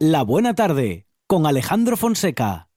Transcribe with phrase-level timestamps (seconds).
[0.00, 2.68] La Buena Tarde con Alejandro Fonseca.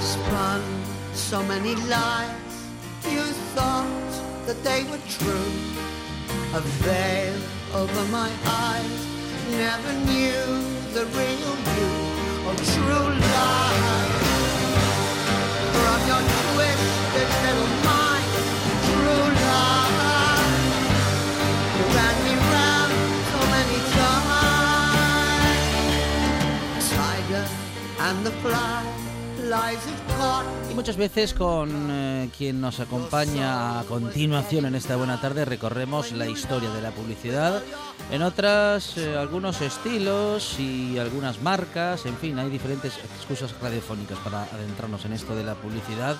[0.00, 0.60] Spun
[1.14, 2.26] so many lies,
[3.08, 3.22] you
[3.54, 3.86] thought
[4.46, 5.52] that they were true.
[6.52, 7.40] A veil
[7.76, 9.06] over my eyes,
[9.52, 10.64] never knew
[10.94, 11.65] the real
[28.08, 29.05] and the fly, lies of caught.
[30.70, 36.10] Y muchas veces con eh, quien nos acompaña a continuación en esta buena tarde recorremos
[36.12, 37.62] la historia de la publicidad,
[38.10, 44.42] en otras eh, algunos estilos y algunas marcas, en fin, hay diferentes excusas radiofónicas para
[44.44, 46.16] adentrarnos en esto de la publicidad.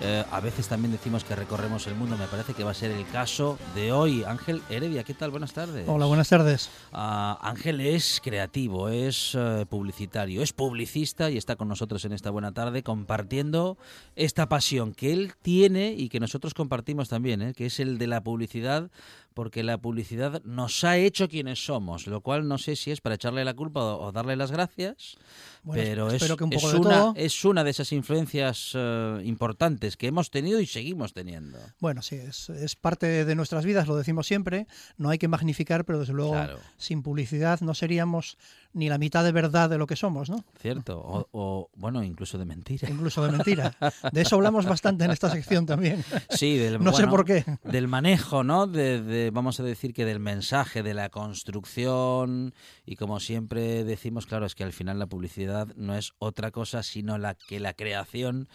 [0.00, 2.90] Eh, a veces también decimos que recorremos el mundo, me parece que va a ser
[2.90, 4.24] el caso de hoy.
[4.24, 5.30] Ángel Heredia, ¿qué tal?
[5.30, 5.88] Buenas tardes.
[5.88, 6.70] Hola, buenas tardes.
[6.92, 12.30] Ah, Ángel es creativo, es eh, publicitario, es publicista y está con nosotros en esta
[12.30, 13.78] buena tarde compartiendo
[14.16, 17.54] esta pasión que él tiene y que nosotros compartimos también, ¿eh?
[17.54, 18.90] que es el de la publicidad,
[19.32, 23.16] porque la publicidad nos ha hecho quienes somos, lo cual no sé si es para
[23.16, 25.16] echarle la culpa o, o darle las gracias,
[25.64, 29.20] Bueno, pero es, espero que un es poco una, es una de esas influencias eh,
[29.24, 31.58] importantes que hemos tenido y seguimos teniendo.
[31.80, 34.66] Bueno, sí, es, es parte de nuestras vidas, lo decimos siempre.
[34.98, 36.58] No hay que magnificar, pero desde luego Claro.
[36.76, 38.36] sin publicidad no seríamos
[38.74, 40.44] ni la mitad de verdad de lo que somos, ¿no?
[40.60, 40.98] ¿Cierto?
[41.00, 42.90] O, o, bueno, incluso de mentira.
[42.90, 43.76] Incluso de mentira.
[44.12, 46.04] De eso hablamos bastante en esta sección también.
[46.28, 47.44] Sí, del, No sé por qué.
[47.62, 48.66] Del manejo, ¿no?
[48.66, 52.52] De, de- vamos a decir que del mensaje, de la construcción
[52.84, 56.82] y como siempre decimos, claro, es que al final la publicidad no es otra cosa
[56.82, 58.48] sino la que la creación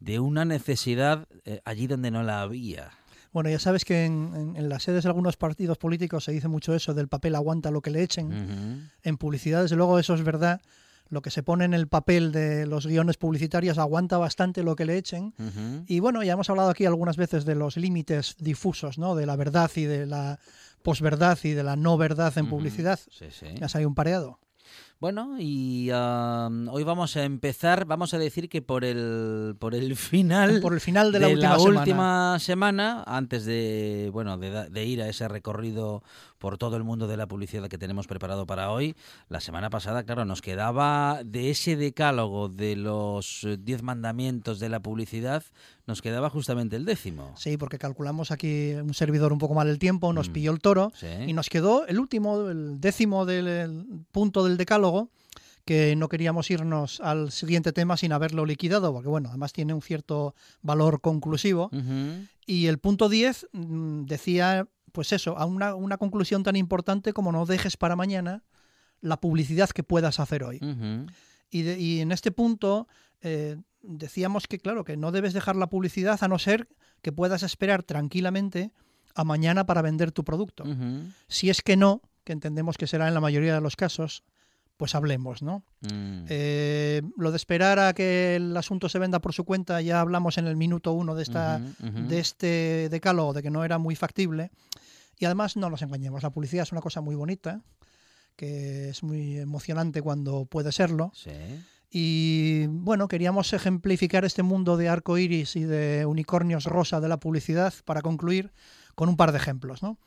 [0.00, 2.90] de una necesidad eh, allí donde no la había.
[3.32, 6.48] Bueno, ya sabes que en, en- en las sedes de algunos partidos políticos se dice
[6.48, 8.88] mucho eso del papel aguanta lo que le echen.
[9.02, 10.60] En publicidad, desde luego, eso es verdad.
[11.08, 14.86] Lo que se pone en el papel de los guiones publicitarios aguanta bastante lo que
[14.86, 15.34] le echen.
[15.86, 19.14] Y bueno, ya hemos hablado aquí algunas veces de los límites difusos, ¿no?
[19.14, 20.40] De la verdad y de la
[20.82, 22.98] posverdad y de la no verdad en publicidad.
[23.10, 23.46] Sí, sí.
[23.60, 24.38] Ya salido un pareado.
[24.98, 30.60] Bueno, y hoy vamos a empezar, vamos a decir que por el, por el final...
[30.62, 31.78] Por el final de la última semana.
[31.80, 36.02] última semana, antes de bueno de, de ir a ese recorrido
[36.38, 38.94] por todo el mundo de la publicidad que tenemos preparado para hoy,
[39.28, 44.68] la semana pasada, claro, nos quedaba de ese decálogo de los eh, diez mandamientos de
[44.70, 45.42] la publicidad,
[45.86, 47.32] nos quedaba justamente el décimo.
[47.36, 50.32] Sí, porque calculamos aquí un servidor un poco mal el tiempo, nos Mm.
[50.32, 51.06] pilló el toro Sí.
[51.26, 54.85] y nos quedó el último, el décimo del el punto del decálogo,
[55.64, 59.82] que no queríamos irnos al siguiente tema sin haberlo liquidado, porque bueno, además tiene un
[59.82, 61.70] cierto valor conclusivo.
[62.46, 67.32] Y el punto 10 mm, decía, pues eso, a una, una conclusión tan importante como
[67.32, 68.44] no dejes para mañana
[69.00, 70.58] la publicidad que puedas hacer hoy.
[71.50, 72.86] Y, de- y en este punto
[73.22, 76.68] eh, decíamos que, claro, que no debes dejar la publicidad a no ser
[77.02, 78.72] que puedas esperar tranquilamente
[79.16, 80.64] a mañana para vender tu producto.
[81.28, 84.22] Si es que no, que entendemos que será en la mayoría de los casos,
[84.76, 85.64] pues hablemos, ¿no?
[85.80, 86.24] Mm.
[86.28, 90.38] Eh, lo de esperar a que el asunto se venda por su cuenta, ya hablamos
[90.38, 94.50] en el minuto uno de, esta, de este decálogo, de que no era muy factible.
[95.18, 97.62] Y además, no nos engañemos, la publicidad es una cosa muy bonita,
[98.36, 101.10] que es muy emocionante cuando puede serlo.
[101.14, 101.30] Sí.
[101.90, 107.18] Y bueno, queríamos ejemplificar este mundo de arco iris y de unicornios rosa de la
[107.18, 108.52] publicidad para concluir
[108.94, 109.82] con un par de ejemplos.
[109.82, 109.98] ¿no?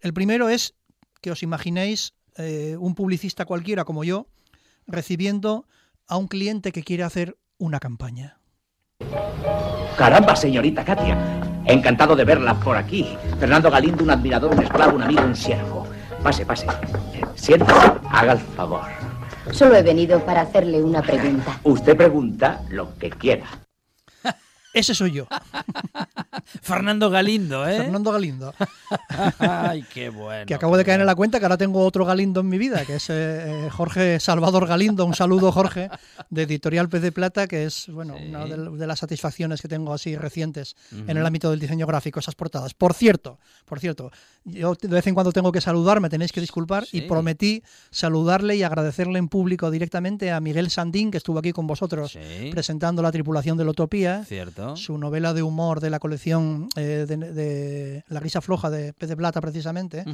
[0.00, 0.74] El primero es
[1.20, 4.26] que os imaginéis eh, un publicista cualquiera como yo
[4.86, 5.66] recibiendo
[6.06, 8.38] a un cliente que quiere hacer una campaña.
[9.96, 11.16] Caramba, señorita Katia.
[11.66, 13.06] Encantado de verla por aquí.
[13.38, 15.86] Fernando Galindo, un admirador, un esclavo, un amigo, un siervo.
[16.22, 16.66] Pase, pase.
[16.66, 18.82] Eh, Siéntase, haga el favor.
[19.50, 21.60] Solo he venido para hacerle una pregunta.
[21.64, 23.46] Usted pregunta lo que quiera.
[24.74, 25.26] Ese soy yo,
[26.62, 27.78] Fernando Galindo, ¿eh?
[27.78, 28.54] Fernando Galindo,
[29.38, 30.46] Ay, qué bueno.
[30.46, 32.84] que acabo de caer en la cuenta que ahora tengo otro Galindo en mi vida,
[32.84, 35.04] que es eh, eh, Jorge Salvador Galindo.
[35.04, 35.88] Un saludo, Jorge,
[36.30, 38.24] de Editorial Pez de Plata, que es bueno Sí.
[38.28, 42.20] una de, de las satisfacciones que tengo así recientes en el ámbito del diseño gráfico,
[42.20, 42.74] esas portadas.
[42.74, 44.10] Por cierto, por cierto,
[44.44, 46.98] yo de vez en cuando tengo que saludar, me tenéis que disculpar, Sí.
[46.98, 51.66] y prometí saludarle y agradecerle en público directamente a Miguel Sandín, que estuvo aquí con
[51.66, 54.24] vosotros Sí, presentando la tripulación de la Utopía.
[54.24, 54.57] cierto.
[54.74, 59.08] Su novela de humor de la colección eh, de, de La risa floja de Pez
[59.08, 60.04] de Plata, precisamente.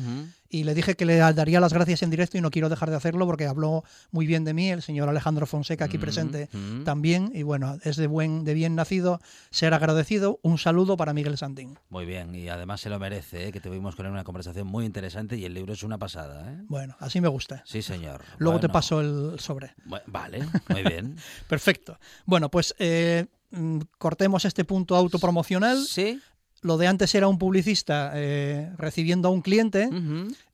[0.49, 2.96] Y le dije que le daría las gracias en directo y no quiero dejar de
[2.96, 3.82] hacerlo porque habló
[4.12, 6.49] muy bien de mí, el señor Alejandro Fonseca aquí presente
[6.85, 7.31] también.
[7.35, 9.20] Y bueno, es de, buen, de bien nacido
[9.50, 10.38] ser agradecido.
[10.43, 11.79] Un saludo para Miguel Santín.
[11.91, 13.52] Muy bien, y además se lo merece, ¿eh?
[13.52, 16.52] que tuvimos con él una conversación muy interesante y el libro es una pasada.
[16.52, 16.62] ¿eh?
[16.69, 17.62] Bueno, así me gusta.
[17.67, 18.23] Sí, señor.
[18.38, 19.75] Luego te paso el sobre.
[20.06, 21.17] Vale, muy bien.
[21.49, 21.99] Perfecto.
[22.26, 23.26] Bueno, pues eh,
[23.99, 25.85] cortemos este punto autopromocional.
[25.85, 26.21] Sí.
[26.62, 29.91] Lo de antes era un publicista eh, recibiendo a un cliente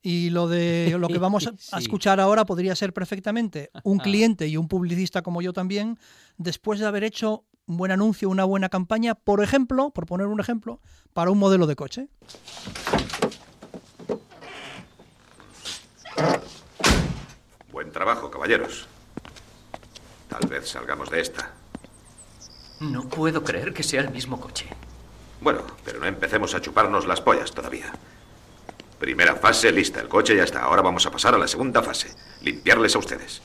[0.02, 1.85] y lo de lo que vamos a- a Sí.
[1.85, 5.99] escuchar ahora podría ser perfectamente un cliente y un publicista como yo también,
[6.37, 10.41] después de haber hecho un buen anuncio, una buena campaña, por ejemplo, por poner un
[10.41, 10.81] ejemplo,
[11.12, 12.08] para un modelo de coche.
[17.73, 18.87] Buen trabajo, caballeros.
[20.29, 21.52] Tal vez salgamos de esta.
[22.80, 24.66] No puedo creer que sea el mismo coche.
[25.40, 27.92] Bueno, pero no empecemos a chuparnos las pollas todavía.
[28.98, 30.62] Primera fase lista, el coche ya está.
[30.62, 32.14] Ahora vamos a pasar a la segunda fase.
[32.42, 33.42] Limpiarles a ustedes.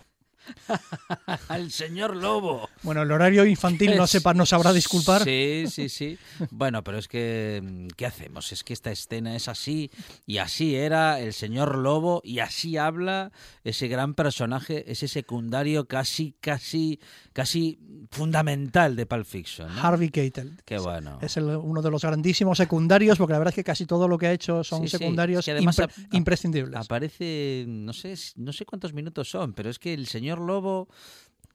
[1.50, 2.69] Al señor Lobo.
[2.83, 5.24] Bueno, el horario infantil no, sepa, no sabrá disculpar.
[5.24, 6.18] Sí, sí, sí.
[6.51, 8.51] Bueno, pero es que, mm, ¿qué hacemos?
[8.51, 9.89] Es que esta escena es así
[10.25, 13.31] y así era el señor Lobo y así habla
[13.63, 17.00] ese gran personaje, ese secundario casi, casi,
[17.33, 17.80] casi
[18.12, 19.74] fundamental de Pulp Fiction.
[19.74, 19.81] ¿no?
[19.81, 20.62] Harvey Keitel.
[20.65, 21.19] Qué bueno.
[21.21, 24.18] Es el- uno de los grandísimos secundarios, porque la verdad es que casi todo lo
[24.18, 24.97] que ha hecho son Sí, sí.
[24.97, 26.75] secundarios Es que además impre- ap- ap- imprescindibles.
[26.80, 30.87] Aparece, no sé, no sé cuántos minutos son, pero es que el señor Lobo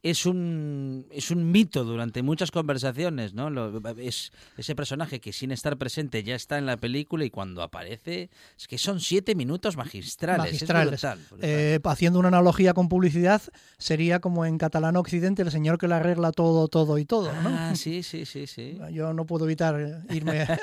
[0.03, 3.51] es un es un mito durante muchas conversaciones, ¿no?
[3.51, 7.63] Lo- es ese personaje que sin estar presente ya está en la película y cuando
[7.63, 10.47] aparece es que son siete minutos magistrales.
[10.47, 10.91] es magistrales.
[11.03, 11.51] brutal, brutal.
[11.51, 13.43] Eh, haciendo una analogía con publicidad,
[13.77, 17.31] sería como en catalán occidente el señor que le arregla todo, todo y todo.
[17.43, 17.51] ¿no?
[17.51, 18.79] Ah, sí, sí, sí, sí.
[18.93, 20.55] Yo no puedo evitar eh, irme a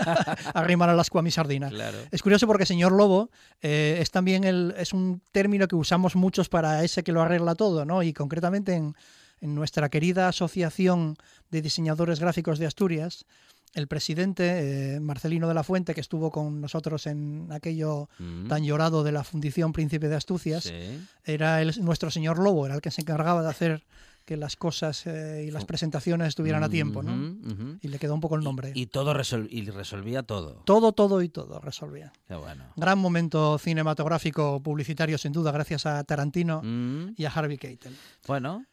[0.55, 1.69] arrimar al asco a mi sardina.
[1.69, 1.97] Claro.
[2.09, 3.29] Es curioso porque señor Lobo
[3.61, 7.53] eh, es también el, es un término que usamos muchos para ese que lo arregla
[7.53, 8.01] todo, ¿no?
[8.01, 8.95] Y concretamente en,
[9.41, 11.15] en nuestra querida Asociación
[11.51, 13.25] de Diseñadores Gráficos de Asturias,
[13.73, 18.63] el presidente, eh, Marcelino de la Fuente, que estuvo con nosotros en aquello Mm, tan
[18.63, 20.99] llorado de la Fundición Príncipe de Asturias, sí.
[21.23, 23.83] era el, nuestro señor Lobo, era el que se encargaba de hacer
[24.25, 27.37] que las cosas eh, y las presentaciones estuvieran a tiempo, ¿no?
[27.81, 28.71] Y le quedó un poco el nombre.
[28.75, 30.63] Y todo resol- y resolvía todo.
[30.65, 32.11] todo, todo y todo resolvía.
[32.27, 32.65] Qué bueno.
[32.75, 37.95] Gran momento cinematográfico publicitario, sin duda, gracias a Tarantino Mm, y a Harvey Keitel.
[38.27, 38.65] bueno,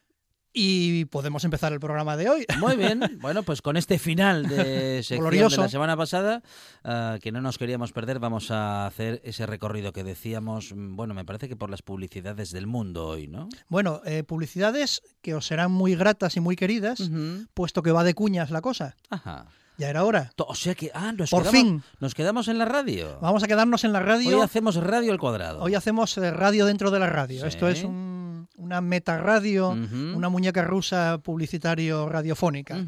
[0.57, 2.45] Y podemos empezar el programa de hoy.
[2.59, 5.57] Muy bien, bueno, pues con este final de sección Glorioso.
[5.57, 6.41] de la semana pasada,
[6.85, 11.13] ah, que no nos queríamos perder, vamos a hacer ese recorrido que decíamos, mm, bueno,
[11.13, 13.49] me parece que por las publicidades del mundo hoy, ¿no?
[13.67, 17.47] Bueno, eh, publicidades que os serán muy gratas y muy queridas, Ujú.
[17.53, 18.95] puesto que va de cuñas la cosa.
[19.09, 19.47] Ajá.
[19.77, 20.31] Ya era hora.
[20.37, 21.83] O sea que, ah, nos, Por quedamos, fin.
[21.99, 23.19] nos quedamos en la radio.
[23.19, 24.41] Vamos a quedarnos en la Hoy radio.
[24.41, 25.61] hacemos radio al cuadrado.
[25.61, 27.41] Hoy hacemos eh, radio dentro de la radio.
[27.41, 27.47] Sí.
[27.47, 28.14] Esto es un-
[28.57, 30.15] una metarradio, Ujú.
[30.17, 32.85] una muñeca rusa publicitario radiofónica.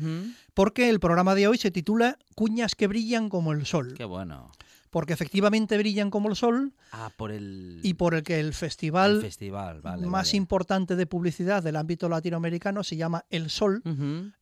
[0.54, 3.94] Porque el programa de hoy se titula Cuñas que brillan como el sol.
[3.96, 4.52] Qué bueno.
[4.90, 8.54] Porque efectivamente brillan como el sol Ah, por el, y por el que el el
[8.54, 10.08] festival festival, vale.
[10.08, 10.38] más vale.
[10.38, 13.84] importante de publicidad del ámbito latinoamericano se llama El Sol.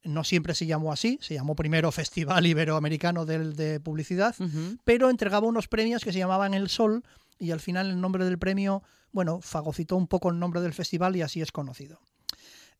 [0.03, 4.35] No siempre se llamó así, se llamó primero Festival Iberoamericano del- de Publicidad,
[4.83, 7.03] pero entregaba unos premios que se llamaban El Sol
[7.39, 8.83] y al final el nombre del premio,
[9.15, 12.01] bueno, fagocitó un poco el nombre del festival y así es conocido.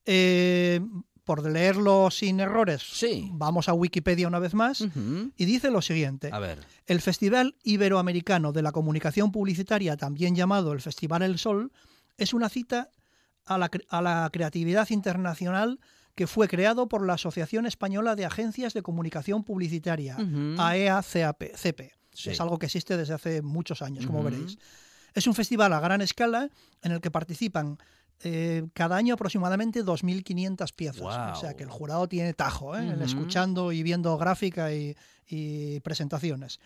[0.06, 0.82] Eh,
[1.24, 3.30] por leerlo sin errores, Sí.
[3.34, 6.30] vamos a Wikipedia una vez más y dice lo siguiente.
[6.32, 6.60] A ver.
[6.86, 11.72] El Festival Iberoamericano de la Comunicación Publicitaria, también llamado el Festival El Sol,
[12.18, 12.92] es una cita
[13.46, 15.80] a la, a la creatividad internacional
[16.14, 20.56] que fue creado por la Asociación Española de Agencias de Comunicación Publicitaria, Ujú.
[20.62, 21.92] AEA-CP.
[22.14, 22.30] Sí.
[22.30, 24.58] Es algo que existe desde hace muchos años, como veréis.
[25.16, 26.50] Es un festival a gran escala
[26.84, 27.80] en el que participan
[28.24, 31.02] eh, cada año aproximadamente 2.500 piezas.
[31.02, 32.96] O sea que el jurado tiene tajo, ¿eh?
[33.02, 34.96] escuchando y viendo gráfica y,
[35.28, 36.60] y presentaciones.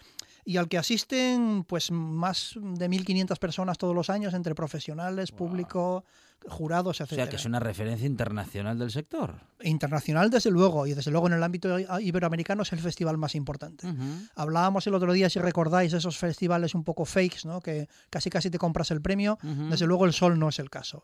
[0.45, 6.03] Y al que asisten pues más de 1.500 personas todos los años, entre profesionales, público,
[6.47, 7.13] jurados, O etc.
[7.13, 9.35] sea que es una referencia internacional del sector.
[9.61, 13.87] Internacional, desde luego, y desde luego en el ámbito iberoamericano es el festival más importante.
[13.87, 14.03] Ujú.
[14.35, 17.59] Hablábamos el otro día, si recordáis, esos festivales un poco fakes, ¿no?
[17.61, 19.37] que casi casi te compras el premio.
[19.69, 21.03] Desde luego el Sol no es el caso.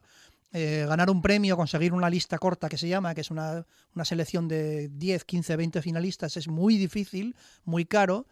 [0.53, 4.05] Eh, ganar un premio, conseguir una lista corta que se llama, que es una, una
[4.05, 7.35] selección de 10, 15, 20 finalistas, es muy difícil,
[7.65, 8.25] muy caro.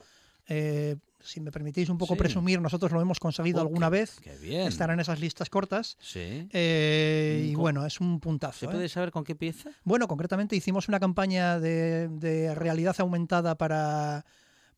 [0.47, 2.19] Eh, si me permitís un poco Sí.
[2.19, 4.67] presumir, nosotros lo hemos conseguido Oh, alguna qué- vez, Qué bien.
[4.67, 5.97] estar en esas listas cortas.
[6.01, 6.47] Sí.
[6.51, 8.59] eh, y ¿Con- bueno, es un puntazo.
[8.59, 9.71] ¿Se puede saber con qué pieza?
[9.83, 14.25] Bueno, concretamente hicimos una campaña de, de realidad aumentada para,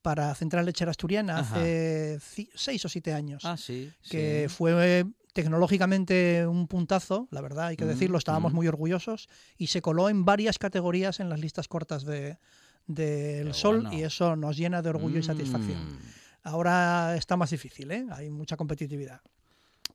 [0.03, 1.55] para Central Lechera Asturiana Ajá.
[1.57, 2.19] hace
[2.55, 3.43] seis o siete años.
[3.45, 3.91] Ah, sí.
[4.09, 4.55] que sí.
[4.55, 9.27] fue tecnológicamente un puntazo, la verdad, hay que decirlo, estábamos muy orgullosos
[9.57, 12.37] y se coló en varias categorías en las listas cortas de
[12.87, 13.97] del Qué Sol bueno.
[13.97, 15.77] y eso nos llena de orgullo y satisfacción.
[15.77, 15.99] Mm.
[16.43, 18.05] Ahora está más difícil, ¿eh?
[18.11, 19.19] hay mucha competitividad.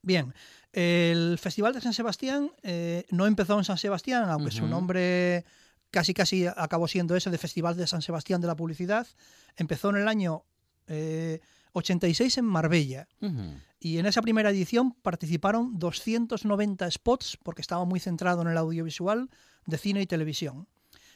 [0.03, 0.35] Bien,
[0.75, 5.47] el Festival de San Sebastián eh, no empezó en San Sebastián, aunque su nombre
[5.91, 9.07] casi casi acabó siendo ese de Festival de San Sebastián de la Publicidad.
[9.57, 10.45] Empezó en el año
[10.87, 11.41] eh,
[11.73, 13.09] 86 en Marbella.
[13.81, 19.31] Y en esa primera edición participaron 290 spots, porque estaba muy centrado en el audiovisual
[19.65, 20.69] de cine y televisión.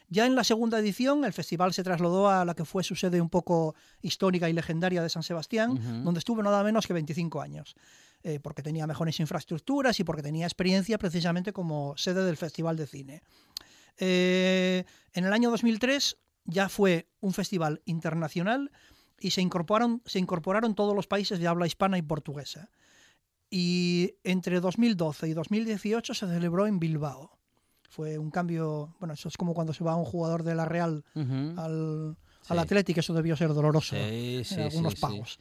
[0.09, 3.21] Ya en la segunda edición, el festival se trasladó a la que fue su sede
[3.21, 7.75] un poco histórica y legendaria de San Sebastián, donde estuvo nada menos que 25 años,
[8.23, 12.87] eh, porque tenía mejores infraestructuras y porque tenía experiencia precisamente como sede del Festival de
[12.87, 13.23] Cine.
[13.99, 18.71] Eh, en el año 2003 ya fue un festival internacional
[19.25, 22.69] y se incorporaron, se incorporaron todos los países de habla hispana y portuguesa.
[23.51, 27.39] Y entre 2012 y 2018 se celebró en Bilbao.
[27.89, 31.05] Fue un cambio, bueno, eso es como cuando se va un jugador de la Real
[31.57, 32.49] al, Sí.
[32.53, 35.01] al Athletic, eso debió ser doloroso Sí, sí, en algunos sí, sí.
[35.01, 35.39] pagos.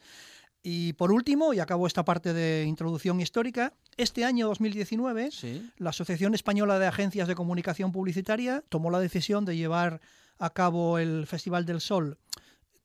[0.62, 5.70] Y por último, y acabo esta parte de introducción histórica, este año 2019 Sí.
[5.76, 10.00] la Asociación Española de Agencias de Comunicación Publicitaria tomó la decisión de llevar
[10.38, 12.16] a cabo el Festival del Sol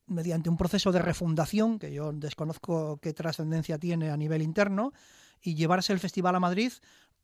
[0.09, 4.91] mediante un proceso de refundación, que yo desconozco qué trascendencia tiene a nivel interno,
[5.41, 6.73] y llevarse el festival a Madrid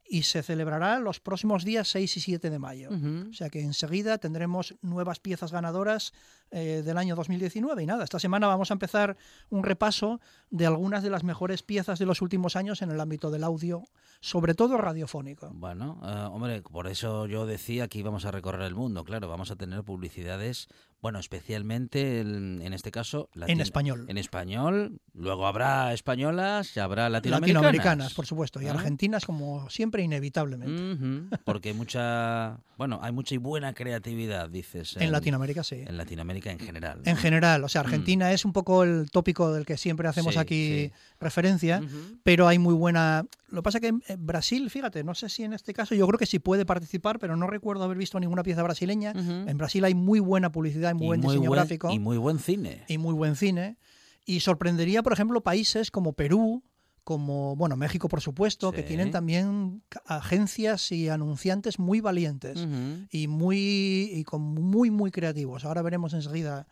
[0.07, 2.89] y se celebrará los próximos días 6 y 7 de mayo.
[3.29, 6.13] O sea que enseguida tendremos nuevas piezas ganadoras
[6.51, 7.83] eh, del año 2019.
[7.83, 9.17] Y nada, esta semana vamos a empezar
[9.49, 13.31] un repaso de algunas de las mejores piezas de los últimos años en el ámbito
[13.31, 13.83] del audio,
[14.21, 15.51] sobre todo radiofónico.
[15.53, 19.51] Bueno, eh, hombre, por eso yo decía que íbamos a recorrer el mundo, claro, vamos
[19.51, 20.67] a tener publicidades,
[21.01, 24.05] bueno, especialmente en, en este caso En español.
[24.07, 27.63] En español, luego habrá españolas y habrá latinoamericanas.
[27.63, 28.71] Latinoamericanas, por supuesto, y ¿Ah?
[28.71, 30.93] argentinas como siempre, inevitablemente.
[30.93, 34.95] Ujú, porque hay mucha, bueno, hay mucha y buena creatividad, dices.
[34.97, 35.83] En Latinoamérica sí.
[35.85, 37.01] En Latinoamérica en general.
[37.05, 40.39] En general, o sea, Argentina es un poco el tópico del que siempre hacemos Sí,
[40.39, 40.91] aquí sí.
[41.19, 41.81] referencia,
[42.23, 43.25] pero hay muy buena...
[43.49, 46.17] Lo que pasa que en Brasil, fíjate, no sé si en este caso, yo creo
[46.19, 49.11] que sí puede participar, pero no recuerdo haber visto ninguna pieza brasileña.
[49.15, 52.17] En Brasil hay muy buena publicidad, muy Y buen muy diseño buen- gráfico Y muy
[52.17, 52.83] buen cine.
[52.87, 53.77] y muy buen cine.
[54.25, 56.63] Y sorprendería, por ejemplo, países como Perú,
[57.05, 62.67] como, bueno, México, por supuesto, que tienen también agencias y anunciantes muy valientes
[63.11, 65.63] y muy y con muy muy creativos.
[65.63, 66.67] Ahora veremos enseguida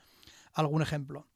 [0.53, 1.27] algún ejemplo.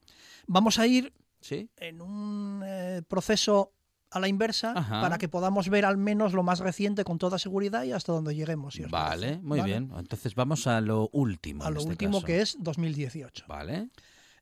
[0.47, 1.69] Vamos a ir Sí.
[1.77, 3.71] en un eh, proceso
[4.09, 5.01] a la inversa Ajá.
[5.01, 8.33] para que podamos ver al menos lo más reciente con toda seguridad y hasta donde
[8.35, 8.73] lleguemos.
[8.73, 9.41] si Vale, parece.
[9.43, 9.71] muy ¿Vale?
[9.73, 9.91] bien.
[9.97, 11.63] Entonces vamos a lo último.
[11.63, 12.25] A en lo este último caso.
[12.25, 13.45] que es 2018.
[13.47, 13.89] Vale.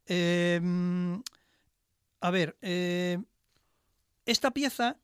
[0.07, 0.62] Eh,
[2.21, 3.17] a ver, eh,
[4.25, 4.98] esta pieza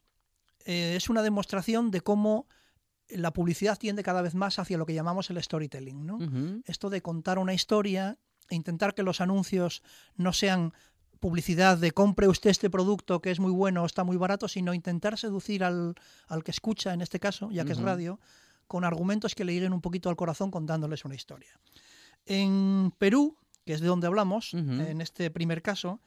[0.66, 2.48] eh, es una demostración de cómo
[3.10, 6.20] la publicidad tiende cada vez más hacia lo que llamamos el storytelling, ¿no?
[6.66, 8.18] Esto de contar una historia
[8.50, 9.84] e intentar que los anuncios
[10.16, 10.74] no sean
[11.20, 14.74] publicidad de compre usted este producto que es muy bueno o está muy barato, sino
[14.74, 15.96] intentar seducir al,
[16.28, 18.20] al que escucha, en este caso, ya que es radio,
[18.68, 21.60] con argumentos que le lleguen un poquito al corazón contándoles una historia.
[22.26, 26.02] En Perú, que es de donde hablamos, en este primer caso,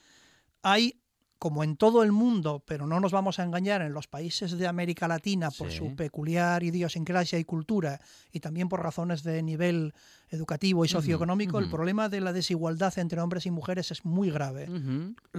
[0.62, 1.00] hay,
[1.44, 4.66] como en todo el mundo, pero no nos vamos a engañar, en los países de
[4.66, 5.76] América Latina, por Sí.
[5.76, 8.00] su peculiar idiosincrasia y cultura,
[8.32, 9.92] y también por razones de nivel
[10.30, 14.70] educativo y socioeconómico, el problema de la desigualdad entre hombres y mujeres es muy grave.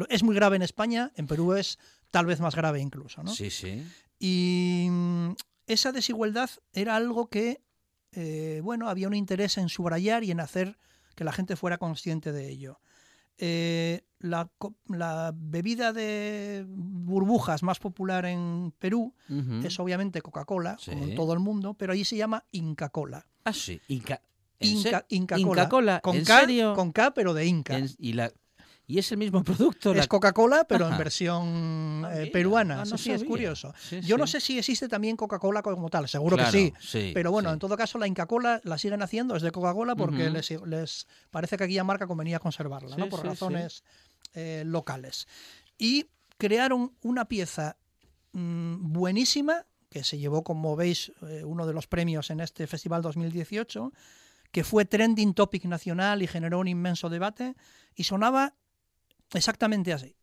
[0.09, 1.79] Es muy grave en España, en Perú es
[2.11, 3.23] tal vez más grave incluso.
[3.23, 3.31] ¿no?
[3.31, 3.83] Sí, sí.
[4.19, 5.31] Y mm,
[5.65, 7.63] esa desigualdad era algo que,
[8.11, 10.77] eh, bueno, había un interés en subrayar y en hacer
[11.15, 12.79] que la gente fuera consciente de ello.
[13.37, 14.49] Eh, la,
[14.87, 19.13] la bebida de burbujas más popular en Perú
[19.63, 23.25] es obviamente Coca-Cola, como en todo el mundo, pero allí se llama Inca-Cola.
[23.43, 23.79] Ah, sí.
[23.87, 24.21] Inca.
[24.59, 25.61] ¿en Inca, Inca-Cola.
[25.61, 26.73] Inca-Cola, Con ¿en K, serio?
[26.73, 27.77] Con K, pero de Inca.
[27.97, 28.31] Y, la,
[28.87, 29.91] y es el mismo producto.
[29.91, 32.81] Es la- Coca-Cola, pero en versión eh, peruana.
[32.81, 33.73] Ah, Sí, no sí, es curioso.
[33.79, 37.11] Sí, Yo no sé si existe también Coca-Cola como tal, seguro Claro, que sí.
[37.13, 40.51] Pero bueno, en todo caso la Inca-Cola la siguen haciendo, es de Coca-Cola, porque les,
[40.67, 43.09] les parece que aquella marca convenía conservarla, ¿no?
[43.09, 43.83] Por razones
[44.33, 45.27] eh, locales.
[45.77, 47.77] Y crearon una pieza
[48.33, 53.01] mm, buenísima, que se llevó, como veis, eh, uno de los premios en este Festival
[53.01, 53.91] 2018,
[54.51, 57.55] que fue trending topic nacional y generó un inmenso debate,
[57.95, 58.53] y sonaba
[59.33, 60.15] exactamente así.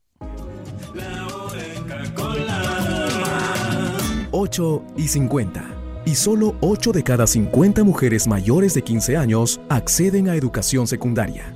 [4.33, 6.03] 8 y 50.
[6.05, 11.55] Y solo 8 de cada 50 mujeres mayores de 15 años acceden a educación secundaria.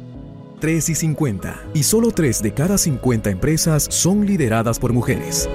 [0.61, 1.63] 3 y 50.
[1.75, 5.49] Y solo 3 de cada 50 empresas son lideradas por mujeres.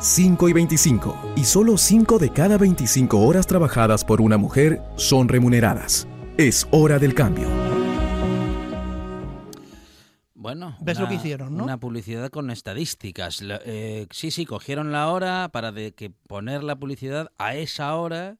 [0.00, 1.16] 5 y 25.
[1.36, 6.06] Y solo 5 de cada 25 horas trabajadas por una mujer son remuneradas.
[6.36, 7.48] Es hora del cambio.
[10.34, 11.64] Bueno, ¿Ves una- lo que hicieron, no?
[11.64, 13.42] Una publicidad con estadísticas.
[13.64, 18.36] Eh, sí, sí, cogieron la hora para de que poner la publicidad a esa hora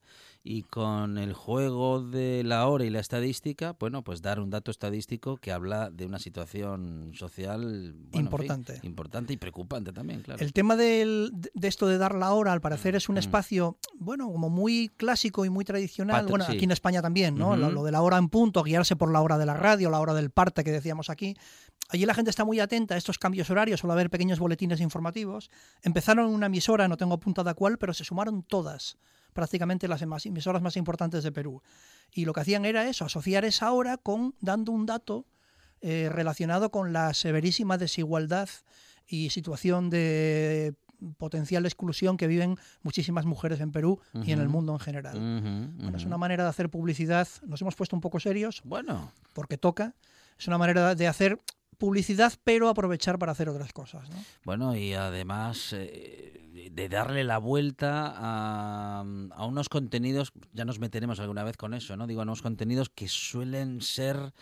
[0.47, 4.71] y con el juego de la hora y la estadística, bueno, pues dar un dato
[4.71, 8.81] estadístico que habla de una situación social bueno, en fin, Importante.
[8.83, 10.45] importante y preocupante también, claro.
[10.45, 13.19] El tema del- de esto de dar la hora, al parecer, es un Mm.
[13.19, 16.27] espacio, bueno, como muy clásico y muy tradicional.
[16.27, 16.53] Patri- bueno, sí.
[16.53, 17.57] aquí en España también, ¿no?
[17.57, 17.75] Lo, Ujú.
[17.77, 20.13] lo de la hora en punto, guiarse por la hora de la radio, la hora
[20.13, 21.35] del parte que decíamos aquí.
[21.89, 25.51] Allí la gente está muy atenta a estos cambios horarios, suele haber pequeños boletines informativos.
[25.83, 28.99] Empezaron una emisora, no tengo apuntada cuál, pero se sumaron todas,
[29.35, 31.63] prácticamente las emisoras más importantes de Perú.
[32.11, 35.27] Y lo que hacían era eso, asociar esa hora con dando un dato
[35.83, 38.49] eh, relacionado con la severísima desigualdad
[39.07, 40.75] y situación de
[41.19, 45.17] potencial exclusión que viven muchísimas mujeres en Perú y en el mundo en general.
[45.17, 47.29] Ujú, Bueno, es una manera de hacer publicidad.
[47.47, 49.95] Nos hemos puesto un poco serios Bueno, porque toca.
[50.39, 51.39] Es una manera de hacer
[51.77, 54.09] publicidad, pero aprovechar para hacer otras cosas.
[54.09, 54.17] ¿no?
[54.45, 61.19] Bueno, y además eh, de darle la vuelta a, a unos contenidos, ya nos meteremos
[61.19, 62.07] alguna vez con eso, ¿no?
[62.07, 64.33] Digo, a unos contenidos que suelen ser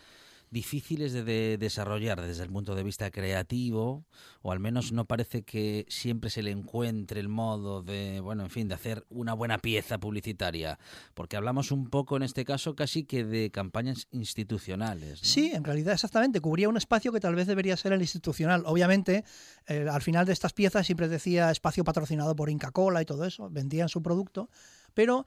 [0.52, 4.04] difíciles de, de desarrollar desde el punto de vista creativo,
[4.42, 8.50] o al menos no parece que siempre se le encuentre el modo de, bueno, en
[8.50, 10.78] fin, de hacer una buena pieza publicitaria,
[11.14, 15.21] porque hablamos un poco en este caso casi que de campañas institucionales.
[15.21, 16.40] Sí, en realidad exactamente.
[16.40, 18.62] Cubría un espacio que tal vez debería ser el institucional.
[18.66, 19.25] Obviamente,
[19.66, 23.25] eh, al final de estas piezas siempre decía espacio patrocinado por Inca Cola y todo
[23.25, 23.49] eso.
[23.50, 24.50] Vendían su producto.
[24.94, 25.25] Pero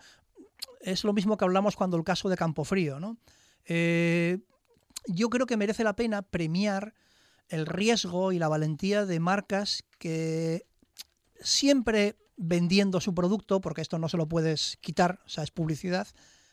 [0.81, 3.17] es lo mismo que hablamos cuando el caso de Campofrío, ¿no?
[3.65, 4.37] Eh,
[5.07, 6.93] yo creo que merece la pena premiar
[7.49, 10.65] el riesgo y la valentía de marcas que
[11.39, 16.07] siempre vendiendo su producto, porque esto no se lo puedes quitar, o sea, es publicidad,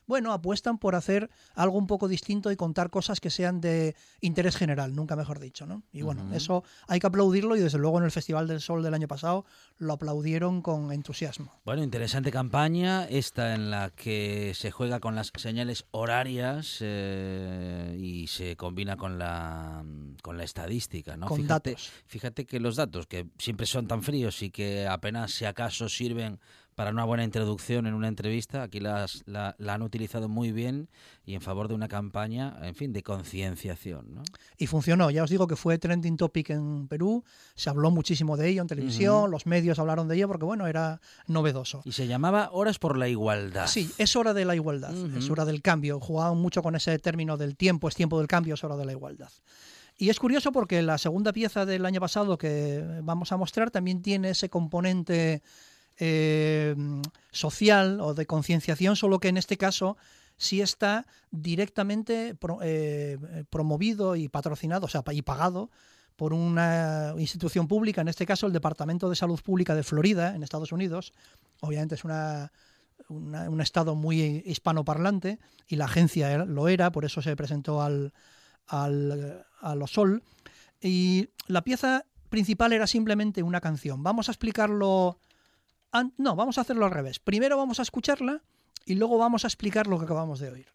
[0.06, 4.56] bueno, apuestan por hacer algo un poco distinto y contar cosas que sean de interés
[4.56, 5.82] general, nunca mejor dicho, ¿no?
[5.92, 8.94] Y bueno, eso hay que aplaudirlo y desde luego en el Festival del Sol del
[8.94, 9.44] año pasado
[9.78, 11.52] lo aplaudieron con entusiasmo.
[11.64, 18.26] Bueno, interesante campaña, esta en la que se juega con las señales horarias eh, y
[18.26, 19.84] se combina con la,
[20.22, 21.26] con la estadística, ¿no?
[21.26, 21.90] Con fíjate, datos.
[22.06, 26.40] Fíjate que los datos, que siempre son tan fríos y que apenas si acaso sirven
[26.82, 30.88] para una buena introducción en una entrevista, aquí las, la, la han utilizado muy bien
[31.24, 34.22] y en favor de una campaña, en fin, de concienciación, ¿no?
[34.58, 37.22] Y funcionó, ya os digo que fue trending topic en Perú,
[37.54, 39.28] se habló muchísimo de ello en televisión, Ujú.
[39.30, 41.82] los medios hablaron de ello porque bueno, era novedoso.
[41.84, 43.68] Y se llamaba Horas por la Igualdad.
[43.68, 45.34] Sí, es hora de la igualdad, es Ujú.
[45.34, 46.00] hora del cambio.
[46.00, 48.90] Jugaban mucho con ese término del tiempo, es tiempo del cambio, es hora de la
[48.92, 49.30] igualdad.
[49.98, 54.02] Y es curioso porque la segunda pieza del año pasado que vamos a mostrar también
[54.02, 55.42] tiene ese componente
[55.98, 56.74] eh,
[57.30, 59.96] social o de concienciación, solo que en este caso
[60.36, 65.70] sí está directamente eh, promovido y patrocinado, o sea, y pagado
[66.16, 70.42] por una institución pública, en este caso el Departamento de Salud Pública de Florida, en
[70.42, 71.12] Estados Unidos.
[71.60, 72.52] Obviamente es una,
[73.08, 78.12] un estado muy hispanoparlante y la agencia lo era, por eso se presentó al,
[78.66, 80.22] al, a los Sol.
[80.80, 84.02] Y la pieza principal era simplemente una canción.
[84.02, 85.18] Vamos a explicarlo.
[86.16, 87.18] No, vamos a hacerlo al revés.
[87.18, 88.42] Primero vamos a escucharla
[88.86, 90.66] y luego vamos a explicar lo que acabamos de oír.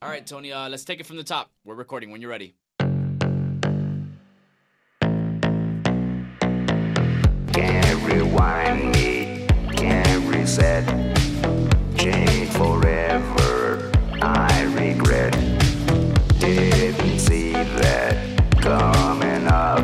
[0.00, 1.50] All right, Tony, uh, let's take it from the top.
[1.64, 2.54] We're recording when you're ready.
[7.52, 10.84] Can't rewind me, can't reset.
[11.96, 15.32] Change forever, I regret.
[16.38, 18.16] Didn't see that
[18.60, 19.80] coming up.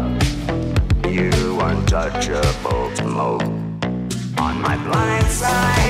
[1.08, 3.51] You untouchable smoke
[4.62, 5.81] my blind side.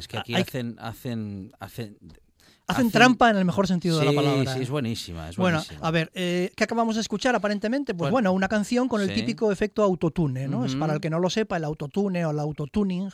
[0.00, 1.96] Es que aquí Hay- hacen, hacen, hacen...
[2.66, 4.54] Hacen trampa en el mejor sentido de la palabra.
[4.54, 5.86] Sí, es buenísima, es Bueno, buenísima.
[5.86, 7.94] a ver, eh, ¿qué acabamos de escuchar aparentemente?
[7.94, 9.14] Pues Bueno, bueno, una canción con el sí.
[9.16, 10.64] típico efecto autotune, ¿no?
[10.64, 13.08] Es para el que no lo sepa, el autotune o el autotuning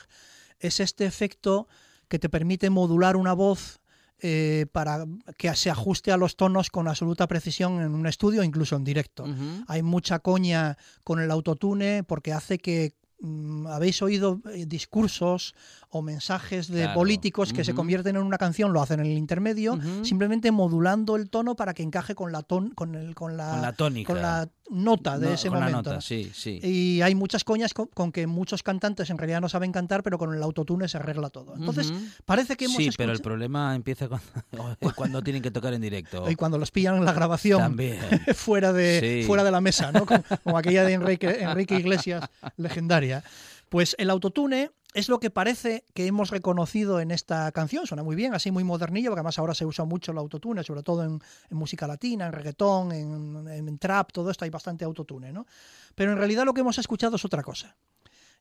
[0.60, 1.68] es este efecto
[2.08, 3.80] que te permite modular una voz
[4.20, 5.06] eh, para
[5.38, 9.24] que se ajuste a los tonos con absoluta precisión en un estudio, incluso en directo.
[9.68, 15.54] Hay mucha coña con el autotune porque hace que mm, habéis oído eh, discursos
[15.90, 16.94] o mensajes de Claro.
[16.94, 21.30] políticos que se convierten en una canción, lo hacen en el intermedio, simplemente modulando el
[21.30, 24.12] tono para que encaje con la ton, con el con la, Con la tónica.
[24.12, 25.82] con la nota de No, ese con la momento.
[25.90, 26.00] nota, ¿no?
[26.00, 26.58] sí, sí.
[26.62, 30.18] Y hay muchas coñas con, con que muchos cantantes en realidad no saben cantar, pero
[30.18, 31.54] con el autotune se arregla todo.
[31.56, 31.92] Entonces,
[32.24, 34.26] parece que hemos Sí, pero el problema empieza cuando,
[34.96, 36.28] cuando tienen que tocar en directo.
[36.30, 37.98] y cuando los pillan en la grabación También.
[38.34, 39.26] fuera de Sí.
[39.26, 40.04] fuera de la mesa, ¿no?
[40.04, 42.24] Como, como aquella de Enrique, Enrique Iglesias,
[42.56, 43.22] legendaria.
[43.68, 47.86] Pues el autotune es lo que parece que hemos reconocido en esta canción.
[47.86, 50.82] Suena muy bien, así muy modernillo, porque además ahora se usa mucho el autotune, sobre
[50.82, 55.34] todo en, en música latina, en reggaetón, en, en trap, todo esto hay bastante autotune,
[55.34, 55.46] ¿no?
[55.94, 57.76] Pero en realidad lo que hemos escuchado es otra cosa.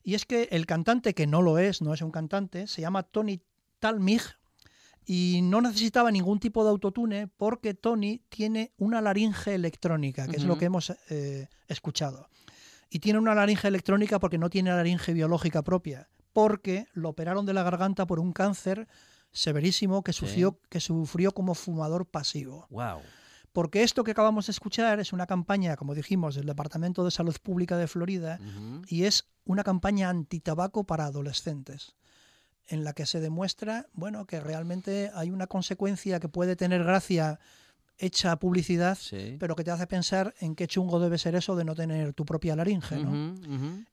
[0.02, 3.02] Y es que el cantante, que no lo es, no es un cantante, se llama
[3.02, 3.38] Tony
[3.78, 4.22] Talmig
[5.04, 10.44] y no necesitaba ningún tipo de autotune porque Tony tiene una laringe electrónica, que es
[10.44, 12.30] lo que hemos eh, escuchado.
[12.88, 17.54] Y tiene una laringe electrónica porque no tiene laringe biológica propia, porque lo operaron de
[17.54, 18.88] la garganta por un cáncer
[19.32, 22.66] severísimo que sufrió, que sufrió como fumador pasivo.
[22.68, 23.00] Wow.
[23.54, 27.34] Porque esto que acabamos de escuchar es una campaña, como dijimos, del Departamento de Salud
[27.42, 28.38] Pública de Florida
[28.86, 31.96] y es una campaña antitabaco para adolescentes
[32.66, 37.40] en la que se demuestra, bueno, que realmente hay una consecuencia que puede tener gracia
[37.98, 39.36] hecha publicidad, Sí.
[39.40, 42.24] pero que te hace pensar en qué chungo debe ser eso de no tener tu
[42.24, 43.34] propia laringe, ¿no?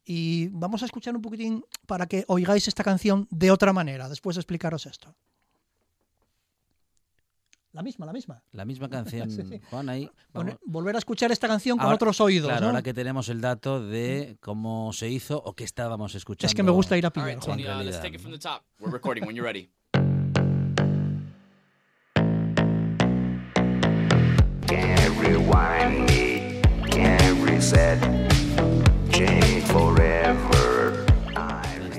[0.05, 4.35] Y vamos a escuchar un poquitín para que oigáis esta canción de otra manera, después
[4.35, 5.15] de explicaros esto.
[7.71, 8.43] La misma, la misma.
[8.51, 9.59] La misma canción, Sí, sí.
[9.71, 10.07] Juan, ahí.
[10.31, 10.55] Vamos.
[10.63, 12.67] volver a escuchar esta canción con Ahora- otros oídos, Claro, ¿no?
[12.67, 16.45] ahora que tenemos el dato de cómo se hizo o qué estábamos escuchando.
[16.47, 17.57] Es que me gusta ir a pillar, right, Juan.
[17.57, 18.61] Tony, uh, let's take it from the top.
[18.79, 19.71] We're recording when you're ready.
[25.23, 27.99] rewind me, can't reset.
[29.11, 31.05] Change forever.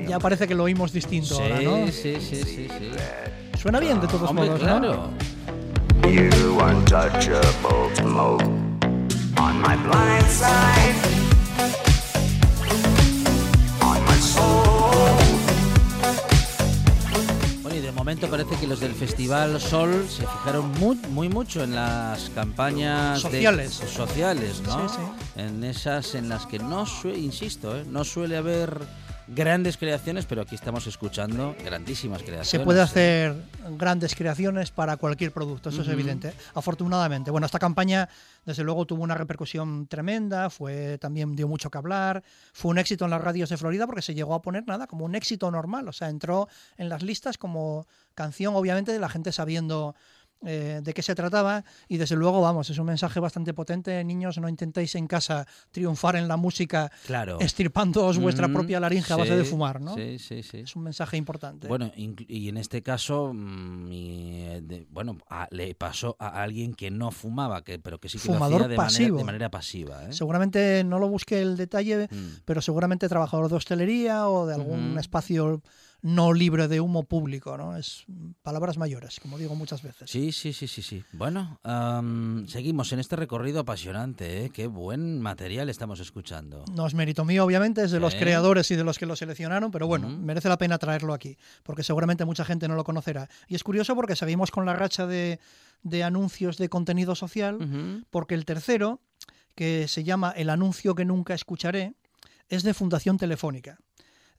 [0.07, 1.87] Ya parece que lo oímos distinto Sí, ahora, ¿no?
[1.89, 2.69] sí, sí, sí, sí.
[3.61, 4.67] Suena bien de todos Hombre, modos, ¿no?
[4.67, 5.11] claro.
[6.07, 8.43] You untouchable smoke
[9.39, 10.95] on my blind side.
[13.81, 14.74] On my soul.
[18.05, 23.23] Momento parece que los del Festival Sol se fijaron muy, muy mucho en las campañas
[23.23, 23.73] de- Sociales.
[23.73, 24.89] sociales, ¿no?
[24.91, 25.41] Sí, sí.
[25.41, 26.85] En esas en las que no
[27.17, 27.85] insisto, ¿eh?
[27.89, 28.79] no suele haber
[29.27, 32.49] grandes creaciones, pero aquí estamos escuchando grandísimas creaciones.
[32.49, 33.35] Se puede hacer
[33.77, 37.31] grandes creaciones para cualquier producto, eso es evidente, afortunadamente.
[37.31, 38.09] Bueno, esta campaña,
[38.45, 43.05] desde luego, tuvo una repercusión tremenda, fue también dio mucho que hablar, fue un éxito
[43.05, 45.89] en las radios de Florida porque se llegó a poner nada como un éxito normal,
[45.89, 49.95] o sea, entró en las listas como canción, obviamente, de la gente sabiendo
[50.47, 54.37] eh, de qué se trataba y desde luego, vamos, es un mensaje bastante potente, niños,
[54.39, 57.39] no intentéis en casa triunfar en la música Claro.
[57.41, 59.95] estirpándoos vuestra Mm, propia laringe a base de fumar, ¿no?
[59.95, 60.59] Sí, sí, sí.
[60.59, 61.67] Es un mensaje importante.
[61.69, 67.11] Bueno, y en este caso, mm, eh, bueno, a- le pasó a alguien que no
[67.11, 69.19] fumaba, que, pero que sí que Fumador lo hacía de manera, pasivo.
[69.19, 70.05] de manera pasiva.
[70.05, 70.13] ¿eh?
[70.13, 72.41] Seguramente no lo busqué el detalle, Mm.
[72.45, 75.63] pero seguramente trabajador de hostelería o de algún espacio
[76.05, 77.79] no libre de humo público, ¿no?
[77.79, 78.05] Es
[78.43, 80.11] palabras mayores, como digo muchas veces.
[80.11, 81.03] Sí, sí, sí, sí, sí.
[81.13, 84.51] Bueno, am, seguimos en este recorrido apasionante, ¿eh?
[84.51, 86.67] Qué buen material estamos escuchando.
[86.75, 89.71] No es mérito mío, obviamente, es de los creadores y de los que lo seleccionaron,
[89.71, 93.31] pero bueno, merece la pena traerlo aquí, porque seguramente mucha gente no lo conocerá.
[93.49, 95.41] Y es curioso porque seguimos con la racha de,
[95.85, 99.01] de anuncios de contenido social, porque el tercero,
[99.55, 101.95] que se llama El anuncio que nunca escucharé,
[102.51, 103.79] es de Fundación Telefónica.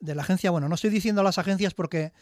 [0.05, 2.13] De la agencia, bueno, no estoy diciendo las agencias porque,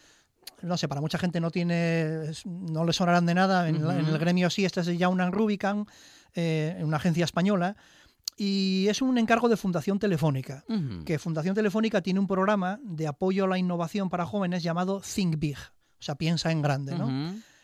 [0.62, 4.02] no sé, para mucha gente no tiene, no le sonarán de nada, en, la- en
[4.04, 4.12] Ujú.
[4.14, 5.86] el gremio sí, esta es Jaunan Rubicam,
[6.34, 7.76] eh, una agencia española,
[8.36, 10.64] y es un encargo de Fundación Telefónica,
[11.04, 15.38] que Fundación Telefónica tiene un programa de apoyo a la innovación para jóvenes llamado Think
[15.38, 17.06] Big, o sea, piensa en grande, ¿no?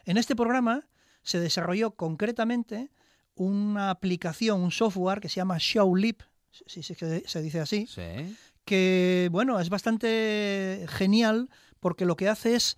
[0.04, 0.87] En este programa
[1.22, 2.90] se desarrolló concretamente
[3.35, 6.22] una aplicación, un software que se llama Showlip,
[6.66, 8.37] si se dice así, Sí.
[8.64, 11.48] Que bueno, es bastante genial
[11.80, 12.76] porque lo que hace es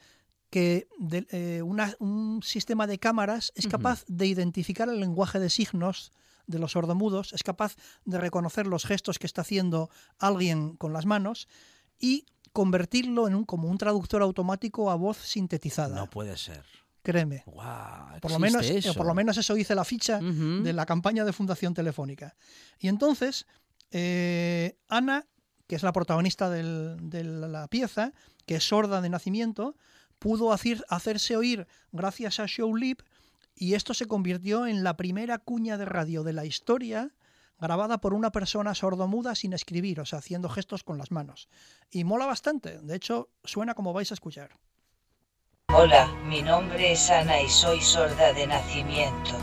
[0.51, 5.49] que de- eh, una- un sistema de cámaras es capaz de identificar el lenguaje de
[5.51, 6.13] signos
[6.47, 11.07] de los sordomudos, es capaz de reconocer los gestos que está haciendo alguien con las
[11.07, 11.49] manos
[11.99, 15.97] y convertirlo en un, como un traductor automático a voz sintetizada.
[15.97, 16.63] No puede ser.
[17.03, 17.45] Créeme.
[18.21, 18.95] Por lo, menos, eh, eso.
[18.95, 22.37] por lo menos eso hice la ficha de la campaña de Fundación Telefónica.
[22.79, 23.47] Y entonces,
[23.91, 25.27] eh, Ana,
[25.73, 28.13] que es la protagonista de la pieza,
[28.45, 29.75] que es sorda de nacimiento,
[30.19, 33.01] pudo hacer- hacerse oír gracias a Showlip
[33.55, 37.13] y esto se convirtió en la primera cuña de radio de la historia
[37.59, 41.49] grabada por una persona sordomuda sin escribir, o sea, haciendo gestos con las manos.
[41.91, 44.51] Y mola bastante, de hecho, suena como vais a escuchar.
[45.69, 49.39] Hola, mi nombre es Ana y soy sorda de nacimiento.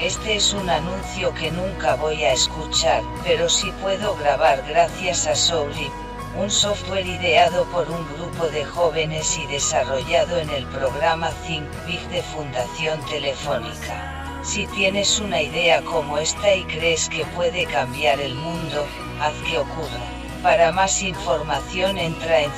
[0.00, 5.34] Este es un anuncio que nunca voy a escuchar, pero sí puedo grabar gracias a
[5.34, 5.90] Soulip,
[6.36, 12.00] un software ideado por un grupo de jóvenes y desarrollado en el programa Think Big
[12.10, 14.40] de Fundación Telefónica.
[14.44, 18.86] Si tienes una idea como esta y crees que puede cambiar el mundo,
[19.20, 20.06] haz que ocurra.
[20.44, 22.52] Para más información entra en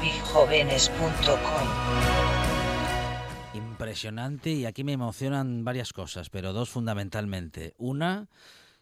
[0.00, 2.35] thinkbigjovenes.com.
[3.76, 7.74] Impresionante y aquí me emocionan varias cosas, pero dos fundamentalmente.
[7.76, 8.30] Una,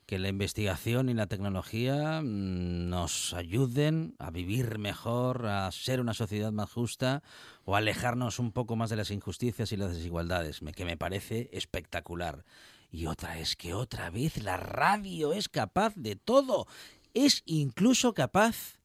[0.06, 6.14] que la investigación y la tecnología mm, nos ayuden a vivir mejor, a ser una
[6.14, 7.24] sociedad más justa
[7.64, 12.44] o alejarnos un poco más de las injusticias y las desigualdades, que me parece espectacular.
[12.92, 16.68] Y otra es que otra vez la radio es capaz de todo,
[17.14, 18.78] es incluso capaz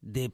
[0.00, 0.32] de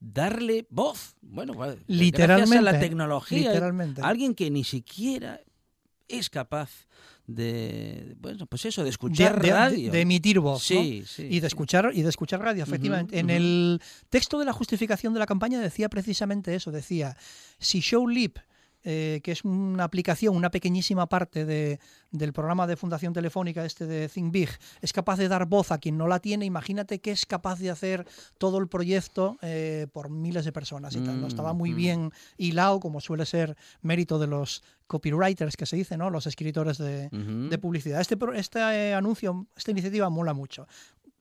[0.00, 1.16] darle voz.
[1.22, 4.02] Bueno, gracias a la Literalmente, tecnología, literalmente.
[4.02, 5.40] alguien que ni siquiera
[6.08, 6.86] es capaz
[7.26, 9.90] de, bueno, pues eso, de escuchar de, de- radio.
[9.90, 10.80] de emitir voz ¿no?
[10.80, 11.26] Sí, sí.
[11.28, 13.80] y de escuchar y de escuchar radio efectivamente en el
[14.10, 17.16] texto de la justificación de la campaña decía precisamente eso decía
[17.58, 18.38] si Showlip
[18.88, 21.80] eh, que es una aplicación, una pequeñísima parte de,
[22.12, 24.48] del programa de Fundación Telefónica, este de Think Big,
[24.80, 27.70] es capaz de dar voz a quien no la tiene, imagínate que es capaz de
[27.70, 28.06] hacer
[28.38, 31.20] todo el proyecto eh, por miles de personas y tal.
[31.20, 31.26] ¿no?
[31.26, 31.76] Estaba muy Mm, mm.
[31.76, 36.08] bien hilado, como suele ser mérito de los copywriters que se dice, ¿no?
[36.10, 37.48] los escritores de, Ujú.
[37.50, 38.00] de publicidad.
[38.00, 40.68] Este, este eh, anuncio, esta iniciativa mola mucho.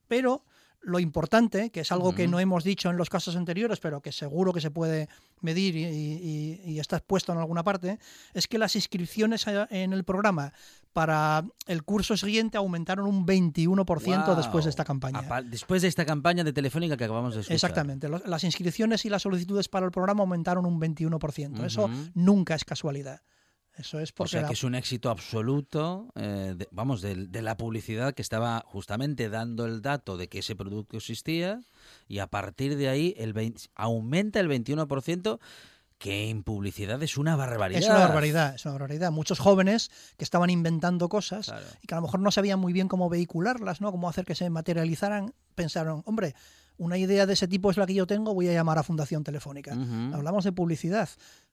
[0.08, 0.46] Pero
[0.86, 4.12] lo importante, que es algo que no hemos dicho en los casos anteriores, pero que
[4.12, 5.10] seguro que se puede
[5.42, 8.00] medir y, y- y está puesto en alguna parte,
[8.34, 10.54] es que las inscripciones en el programa
[10.94, 15.20] para el curso siguiente aumentaron un 21% después de esta campaña.
[15.50, 17.56] Después de esta campaña de Telefónica que acabamos de escuchar.
[17.56, 18.08] Exactamente.
[18.26, 21.66] Las inscripciones y las solicitudes para el programa aumentaron un 21%.
[21.66, 23.22] Eso nunca es casualidad.
[23.78, 27.28] Eso es O porque sea la- que es un éxito absoluto, eh, de- vamos, de,
[27.28, 31.62] de la publicidad que estaba justamente dando el dato de que ese producto existía
[32.08, 35.40] y a partir de ahí el 20 aumenta el 21%,
[35.98, 37.80] que en publicidad es una barbaridad.
[37.82, 39.12] Es una barbaridad, es una barbaridad.
[39.12, 42.88] Muchos jóvenes que estaban inventando cosas y que a lo mejor no sabían muy bien
[42.90, 43.92] cómo vehicularlas, ¿no?
[43.92, 46.36] Cómo hacer que se materializaran, pensaron, hombre,
[46.78, 49.24] una idea de ese tipo es la que yo tengo, voy a llamar a Fundación
[49.24, 49.74] Telefónica.
[49.74, 50.14] Ujú.
[50.16, 51.08] Hablamos de publicidad.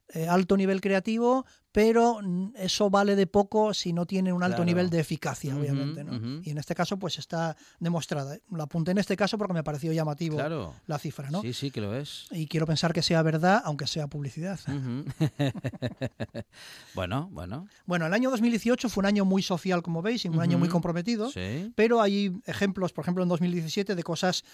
[0.08, 2.20] Eh, alto nivel creativo, pero
[2.56, 4.66] eso vale de poco si no tiene un alto Claro.
[4.66, 6.04] nivel de eficacia, obviamente.
[6.44, 8.36] Y en este caso, pues está demostrada.
[8.50, 10.74] Lo apunté en este caso porque me pareció llamativo Claro.
[10.86, 11.40] la cifra, ¿no?
[11.40, 12.26] Sí, sí, que lo es.
[12.30, 14.60] Y quiero pensar que sea verdad, aunque sea publicidad.
[16.94, 17.66] Bueno, bueno.
[17.86, 20.68] Bueno, el año 2018 fue un año muy social, como veis, y un año muy
[20.68, 21.72] comprometido, Sí.
[21.74, 24.44] pero hay ejemplos, por ejemplo, en 2017 de cosas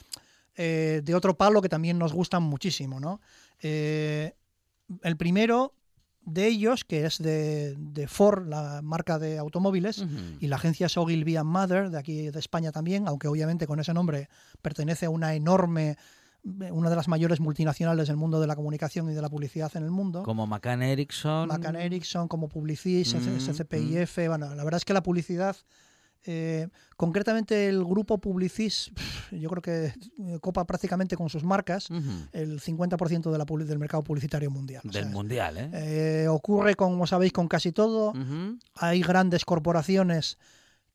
[0.60, 2.98] eh, de otro palo que también nos gustan muchísimo.
[3.00, 3.20] ¿no?
[3.60, 4.34] Eh,
[5.02, 5.74] el primero
[6.24, 10.04] de ellos, que es de, de Ford, la marca de automóviles,
[10.40, 13.94] y la agencia Ogilvy and Mather, de aquí de España también, aunque obviamente con ese
[13.94, 14.28] nombre
[14.60, 15.96] pertenece a una enorme,
[16.70, 19.84] una de las mayores multinacionales del mundo de la comunicación y de la publicidad en
[19.84, 20.22] el mundo.
[20.22, 21.48] Como McCann Erickson.
[21.48, 24.28] McCann Erickson, como Publicis, Mm, SCPIF.
[24.28, 25.56] Bueno, la verdad es que la publicidad,
[26.24, 28.90] eh, concretamente el grupo Publicis,
[29.30, 31.88] yo creo que eh, copa prácticamente con sus marcas
[32.32, 34.82] el 50% de la del mercado publicitario mundial.
[34.84, 35.70] O Del sea, mundial, ¿eh?
[35.72, 38.12] eh, ocurre, como sabéis, con casi todo.
[38.74, 40.38] Hay grandes corporaciones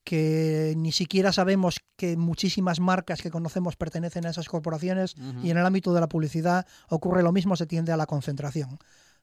[0.03, 5.57] que ni siquiera sabemos que muchísimas marcas que conocemos pertenecen a esas corporaciones y en
[5.57, 8.77] el ámbito de la publicidad ocurre lo mismo, se tiende a la concentración.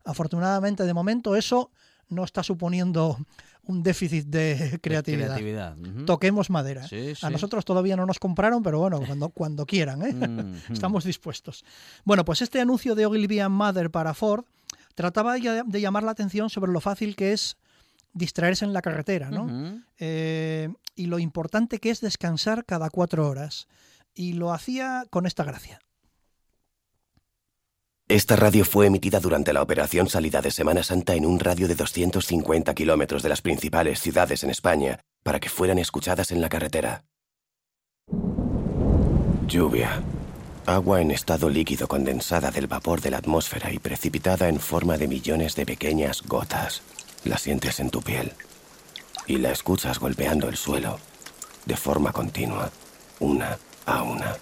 [0.04, 1.70] Afortunadamente, de momento, eso
[2.08, 3.16] no está suponiendo
[3.70, 5.76] un déficit de creatividad.
[6.04, 6.86] Toquemos madera.
[6.86, 7.24] Sí, sí.
[7.24, 10.12] A nosotros todavía no nos compraron, pero bueno, cuando, cuando quieran, ¿eh?
[10.12, 11.64] Mm, estamos dispuestos.
[12.04, 14.44] Bueno, pues este anuncio de Ogilvy and Mather para Ford
[14.94, 17.56] trataba de llamar la atención sobre lo fácil que es
[18.12, 19.80] distraerse en la carretera, ¿no?
[19.98, 23.68] Eh, y lo importante que es descansar cada cuatro horas.
[24.14, 25.80] Y lo hacía con esta gracia.
[28.10, 31.76] Esta radio fue emitida durante la operación Salida de Semana Santa en un radio de
[31.76, 37.04] 250 kilómetros de las principales ciudades en España para que fueran escuchadas en la carretera.
[39.46, 40.02] Lluvia.
[40.66, 45.06] Agua en estado líquido condensada del vapor de la atmósfera y precipitada en forma de
[45.06, 46.82] millones de pequeñas gotas.
[47.22, 48.32] La sientes en tu piel
[49.28, 50.98] y la escuchas golpeando el suelo
[51.64, 52.72] de forma continua,
[53.20, 54.36] una a una.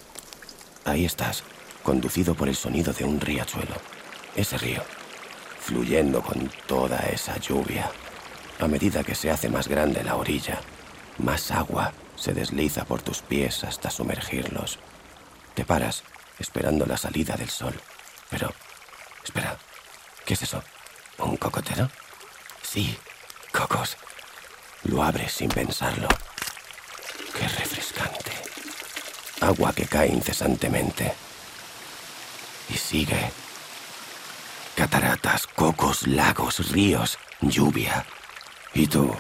[0.87, 1.45] Ahí estás,
[1.89, 3.75] conducido por el sonido de un riachuelo.
[4.37, 4.83] Ese río,
[5.59, 7.91] fluyendo con toda esa lluvia.
[8.61, 10.61] A medida que se hace más grande la orilla,
[11.17, 14.79] más agua se desliza por tus pies hasta sumergirlos.
[15.55, 16.03] Te paras,
[16.39, 17.73] esperando la salida del sol.
[18.29, 18.53] Pero,
[19.25, 19.57] espera,
[20.27, 20.63] ¿qué es eso?
[21.17, 21.89] ¿Un cocotero?
[22.63, 22.99] Sí,
[23.51, 23.97] cocos.
[24.85, 26.09] Lo abres sin pensarlo.
[27.33, 28.33] Qué refrescante.
[29.41, 31.28] Agua que cae incesantemente.
[32.69, 33.31] Y sigue.
[34.77, 38.07] Cataratas, cocos, lagos, ríos, lluvia.
[38.75, 39.11] Y tú,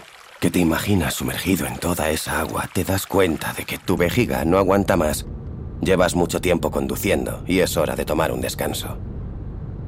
[0.40, 4.44] que te imaginas sumergido en toda esa agua, te das cuenta de que tu vejiga
[4.44, 5.26] no aguanta más.
[5.80, 8.98] Llevas mucho tiempo conduciendo y es hora de tomar un descanso.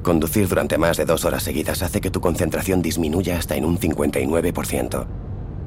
[0.03, 3.77] Conducir durante más de dos horas seguidas hace que tu concentración disminuya hasta en un
[3.79, 5.05] 59%.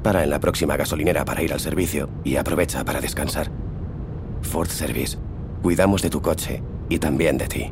[0.03, 3.49] Para en la próxima gasolinera para ir al servicio y aprovecha para descansar.
[4.41, 5.17] Ford Service.
[5.63, 7.71] Cuidamos de tu coche y también de ti.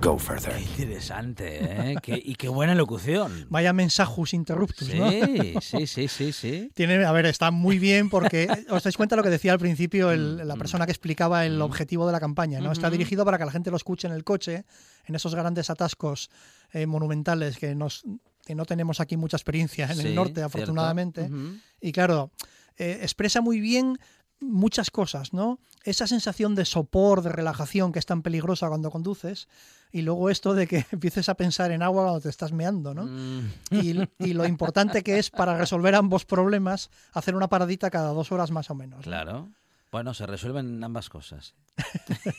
[0.00, 0.52] Go further.
[0.54, 1.96] Qué interesante, ¿eh?
[2.02, 3.46] Qué- y qué buena locución.
[3.50, 5.10] Vaya mensajus interruptus, ¿no?
[5.10, 6.70] Sí, sí, sí, sí, sí.
[6.74, 10.12] Tiene, a ver, está muy bien porque os dais cuenta lo que decía al principio
[10.12, 12.72] el- la persona que explicaba el objetivo de la campaña, ¿no?
[12.72, 12.92] Está Ujú.
[12.92, 14.64] dirigido para que la gente lo escuche en el coche,
[15.06, 16.30] en esos grandes atascos
[16.72, 18.04] eh, monumentales que nos
[18.44, 21.22] que no tenemos aquí mucha experiencia en Sí, el norte, afortunadamente.
[21.22, 21.56] Ujú.
[21.80, 22.30] Y claro,
[22.76, 23.98] eh, expresa muy bien
[24.40, 25.58] muchas cosas, ¿no?
[25.84, 29.48] Esa sensación de sopor, de relajación que es tan peligrosa cuando conduces,
[29.92, 33.06] y luego esto de que empieces a pensar en agua cuando te estás meando, ¿no?
[33.06, 33.50] Mm.
[33.70, 38.32] Y, y lo importante que es para resolver ambos problemas hacer una paradita cada dos
[38.32, 39.06] horas más o menos.
[39.24, 39.52] ¿no?
[39.92, 41.54] Bueno, se resuelven ambas cosas.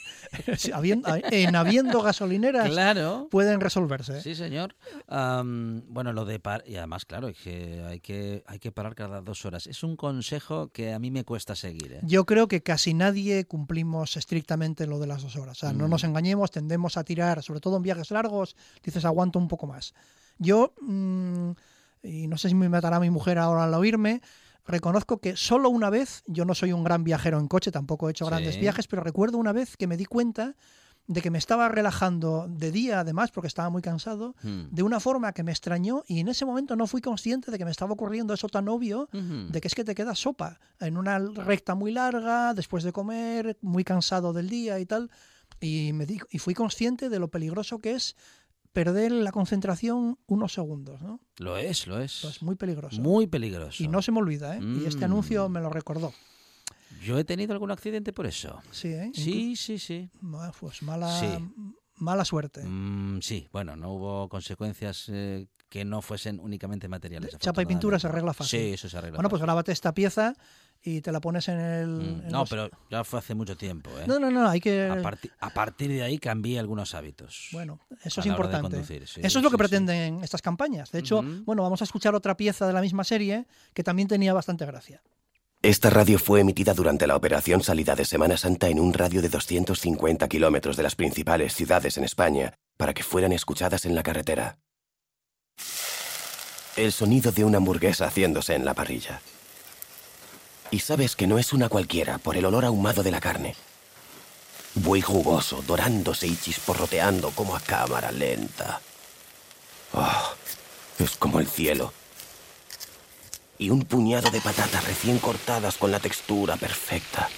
[0.57, 3.27] Sí, habiendo- en habiendo gasolineras Claro.
[3.31, 4.21] pueden resolverse.
[4.21, 4.75] Sí, señor.
[5.07, 8.93] Am, bueno, lo de par y además, claro, es que hay que hay que parar
[8.95, 9.67] cada dos horas.
[9.67, 11.93] Es un consejo que a mí me cuesta seguir.
[11.93, 11.99] ¿eh?
[12.03, 15.57] Yo creo que casi nadie cumplimos estrictamente lo de las dos horas.
[15.57, 15.91] O sea, no Mm.
[15.91, 19.93] nos engañemos, tendemos a tirar, sobre todo en viajes largos, dices aguanto un poco más.
[20.37, 21.51] Yo, mm,
[22.03, 24.21] y no sé si me matará mi mujer ahora al oírme,
[24.67, 28.11] reconozco que solo una vez, yo no soy un gran viajero en coche, tampoco he
[28.11, 30.55] hecho grandes viajes, pero recuerdo una vez que me di cuenta
[31.09, 34.63] de que me estaba relajando de día, además, porque estaba muy cansado, Hmm.
[34.71, 37.63] de una forma que me extrañó y en ese momento no fui consciente de que
[37.63, 41.17] me estaba ocurriendo eso tan obvio de que es que te queda sopa en una
[41.17, 45.09] recta muy larga, después de comer, muy cansado del día y tal.
[45.61, 48.15] Y, me di- y fui consciente de lo peligroso que es
[48.77, 51.19] perder la concentración unos segundos, ¿no?
[51.37, 52.23] Lo es, lo es.
[52.25, 53.01] Es muy peligroso.
[53.01, 53.81] Muy peligroso.
[53.83, 54.61] Y no se me olvida, ¿eh?
[54.61, 55.11] Y este Mm.
[55.11, 56.13] anuncio me lo recordó.
[57.03, 58.61] Yo he tenido algún accidente por eso.
[58.69, 59.09] Sí, ¿eh?
[59.15, 60.11] Sí, sí, sí.
[60.59, 61.39] Pues mala, Sí.
[61.95, 62.63] mala suerte.
[62.63, 67.35] Mm, sí, bueno, no hubo consecuencias eh, que no fuesen únicamente materiales.
[67.39, 68.59] Chapa y pintura se arregla fácil.
[68.59, 69.47] Sí, eso se arregla Bueno, pues fácil.
[69.47, 70.35] grábate esta pieza
[70.89, 71.87] y te la pones en el...
[71.87, 73.89] Mm, en No, los- pero ya fue hace mucho tiempo.
[73.99, 74.03] ¿eh?
[74.07, 74.87] No, no, no, hay que...
[74.89, 77.49] A, parti- a partir de ahí cambié algunos hábitos.
[77.51, 78.61] Bueno, eso a es la hora de importante.
[78.77, 79.57] conducir, sí, eso es lo que sí.
[79.57, 80.91] pretenden estas campañas.
[80.91, 84.33] De hecho, bueno, vamos a escuchar otra pieza de la misma serie que también tenía
[84.33, 85.01] bastante gracia.
[85.61, 89.29] Esta radio fue emitida durante la operación Salida de Semana Santa en un radio de
[89.29, 94.59] 250 kilómetros de las principales ciudades en España para que fueran escuchadas en la carretera.
[96.75, 99.19] El sonido de una hamburguesa haciéndose en la parrilla.
[100.71, 103.55] Y sabes que no es una cualquiera por el olor ahumado de la carne.
[104.75, 108.81] Buey jugoso, dorándose y chisporroteando como a cámara lenta.
[109.93, 110.33] Oh,
[110.99, 111.93] es como el cielo
[113.59, 117.29] y un puñado de patatas recién cortadas con la textura perfecta.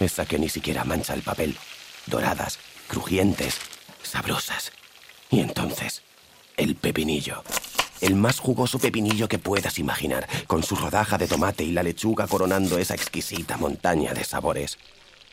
[0.00, 1.56] Esa que ni siquiera mancha el papel.
[2.06, 3.56] Doradas, crujientes,
[4.02, 4.72] sabrosas.
[5.30, 6.02] Y entonces,
[6.56, 7.42] el pepinillo.
[8.00, 12.26] El más jugoso pepinillo que puedas imaginar, con su rodaja de tomate y la lechuga
[12.26, 14.78] coronando esa exquisita montaña de sabores.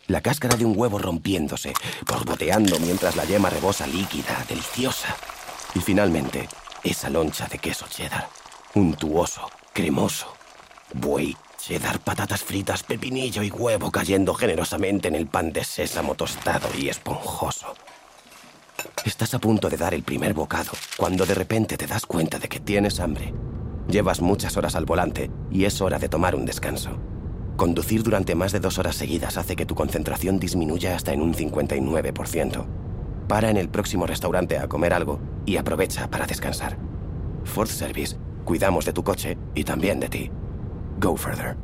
[0.08, 1.74] La cáscara de un huevo rompiéndose,
[2.08, 5.15] borboteando mientras la yema rebosa líquida, deliciosa.
[5.76, 6.50] Y finalmente,
[6.84, 8.28] esa loncha de queso cheddar.
[8.74, 10.34] Untuoso, cremoso.
[10.93, 16.69] Buey, cheddar, patatas fritas, pepinillo y huevo cayendo generosamente en el pan de sésamo tostado
[16.78, 17.74] y esponjoso.
[19.06, 22.48] Estás a punto de dar el primer bocado cuando de repente te das cuenta de
[22.48, 23.34] que tienes hambre.
[23.88, 27.00] Llevas muchas horas al volante y es hora de tomar un descanso.
[27.58, 31.34] Conducir durante más de dos horas seguidas hace que tu concentración disminuya hasta en un
[31.34, 32.65] 59%.
[33.27, 36.77] Para en el próximo restaurante a comer algo y aprovecha para descansar.
[37.44, 40.32] Ford Service, cuidamos de tu coche y también de ti.
[41.00, 41.58] Go further.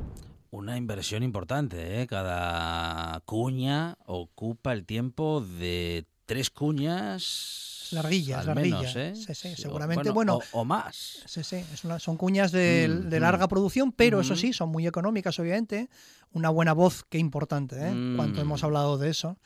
[0.49, 2.07] Una inversión importante, ¿eh?
[2.07, 7.87] Cada cuña ocupa el tiempo de tres cuñas.
[7.91, 8.95] Larguillas, al larguillas.
[8.95, 9.13] menos, ¿eh?
[9.15, 11.23] Sí, sí, Sí, o- seguramente, bueno, O, o más.
[11.25, 13.49] Sí, sí, es una- son cuñas de, Mm, de larga mm.
[13.49, 14.41] producción, pero eso Ujú.
[14.41, 15.89] sí, son muy económicas, obviamente.
[16.33, 17.93] Una buena voz, qué importante, ¿eh?
[18.17, 18.43] Cuánto Mm.
[18.43, 19.37] hemos hablado de eso.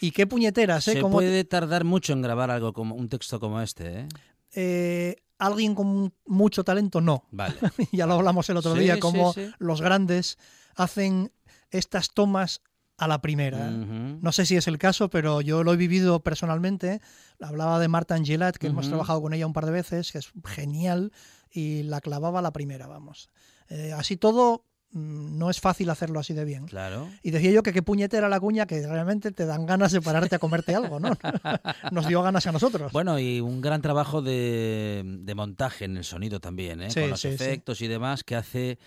[0.00, 0.94] Y qué puñeteras, ¿eh?
[0.94, 4.08] Se puede tardar mucho en grabar algo como un texto como este, ¿eh?
[4.54, 7.24] eh, alguien con mucho talento, no.
[7.30, 7.54] Vale.
[7.92, 8.98] ya lo hablamos el otro día,
[9.34, 9.50] sí.
[9.58, 10.38] los grandes
[10.76, 11.30] hacen
[11.70, 12.62] estas tomas
[13.02, 13.68] a la primera.
[13.68, 17.00] No sé si es el caso, pero yo lo he vivido personalmente.
[17.40, 20.30] Hablaba de Marta Angelat, que hemos trabajado con ella un par de veces, que es
[20.44, 21.12] genial,
[21.50, 23.28] y la clavaba a la primera, vamos.
[23.68, 26.66] Eh, así todo, mm, no es fácil hacerlo así de bien.
[26.66, 27.08] Claro.
[27.24, 30.36] Y decía yo que qué puñetera la cuña, que realmente te dan ganas de pararte
[30.36, 31.10] a comerte algo, ¿no?
[31.90, 32.92] Nos dio ganas a nosotros.
[32.92, 36.90] Bueno, y un gran trabajo de, de montaje en el sonido también, ¿eh?
[36.92, 37.34] Sí, con los sí, sí.
[37.34, 38.78] efectos y demás, que hace,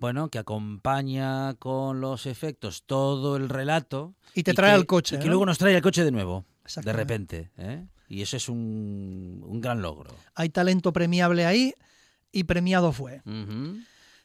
[0.00, 4.14] bueno, que acompaña con los efectos todo el relato.
[4.34, 6.44] Y te trae al coche, Y luego nos trae el coche de nuevo,
[6.82, 7.50] de repente.
[7.58, 7.86] ¿eh?
[8.08, 10.10] Y eso es un, un gran logro.
[10.34, 11.74] Hay talento premiable ahí
[12.32, 13.22] y premiado fue.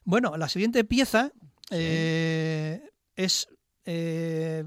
[0.06, 1.32] Bueno, la siguiente pieza
[1.72, 2.82] eh,
[3.16, 3.48] es
[3.86, 4.64] eh,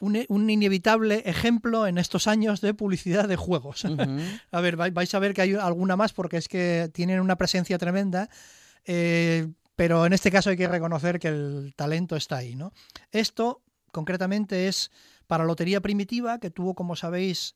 [0.00, 3.84] un, un inevitable ejemplo en estos años de publicidad de juegos.
[4.52, 7.36] a ver, vai- vais a ver que hay alguna más porque es que tienen una
[7.36, 8.28] presencia tremenda,
[8.84, 9.48] eh,
[9.80, 12.54] pero en este caso hay que reconocer que el talento está ahí.
[12.54, 12.74] ¿no?
[13.12, 13.62] Esto
[13.92, 14.90] concretamente es
[15.26, 17.54] para Lotería Primitiva, que tuvo, como sabéis,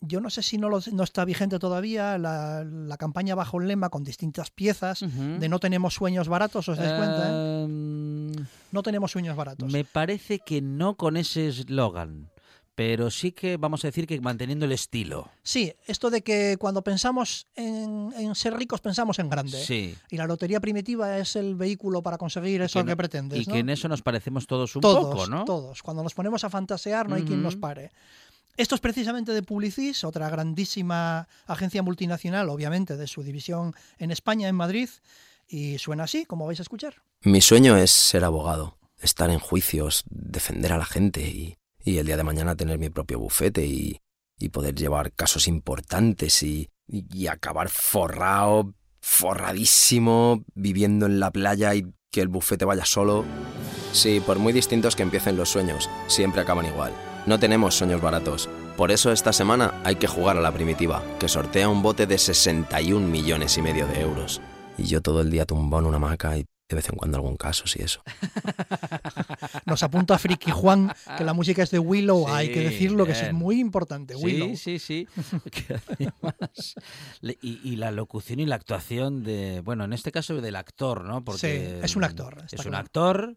[0.00, 3.68] yo no sé si no, lo- no está vigente todavía la, la campaña bajo el
[3.68, 5.00] lema con distintas piezas
[5.40, 7.28] de no tenemos sueños baratos, ¿os dais cuenta?
[7.28, 7.64] eh?
[7.64, 8.32] Em,
[8.72, 9.70] No tenemos sueños baratos.
[9.70, 12.30] Me parece que no con ese eslogan,
[12.74, 15.30] pero sí que vamos a decir que manteniendo el estilo.
[15.42, 19.62] Sí, esto de que cuando pensamos en, en ser ricos pensamos en grande.
[19.64, 19.94] Sí.
[20.10, 23.42] Y la lotería primitiva es el vehículo para conseguir eso que que, no- pretendes.
[23.42, 23.52] Y ¿no?
[23.52, 25.44] que en eso nos parecemos todos un todos, poco, ¿no?
[25.44, 25.82] Todos.
[25.82, 27.92] Cuando nos ponemos a fantasear no hay quien nos pare.
[28.56, 34.48] Esto es precisamente de Publicis, otra grandísima agencia multinacional, obviamente, de su división en España,
[34.48, 34.88] en Madrid.
[35.48, 37.02] Y suena así, como vais a escuchar.
[37.22, 42.06] Mi sueño es ser abogado, estar en juicios, defender a la gente y, y el
[42.06, 44.00] día de mañana tener mi propio bufete y,
[44.38, 51.86] y poder llevar casos importantes y, y- acabar forrado, forradísimo, viviendo en la playa y
[52.10, 53.24] que el bufete vaya solo.
[53.92, 56.92] Sí, por muy distintos que empiecen los sueños, siempre acaban igual.
[57.26, 58.48] No tenemos sueños baratos.
[58.76, 62.18] Por eso esta semana hay que jugar a la primitiva, que sortea un bote de
[62.18, 64.40] 61 millones y medio de euros.
[64.76, 67.36] Y yo todo el día tumbado en una hamaca y de vez en cuando algún
[67.36, 68.02] caso, si eso.
[69.66, 72.26] Nos apunta Friki Juan que la música es de Willow.
[72.26, 73.36] Sí, Hay que decirlo que es bien.
[73.36, 74.16] muy importante.
[74.16, 74.56] Willow.
[74.56, 75.08] Sí, sí, sí.
[75.88, 76.74] Además-
[77.22, 81.22] y, y la locución y la actuación de, bueno, en este caso del actor, ¿no?
[81.24, 83.36] Porque Sí, es un actor, Es un actor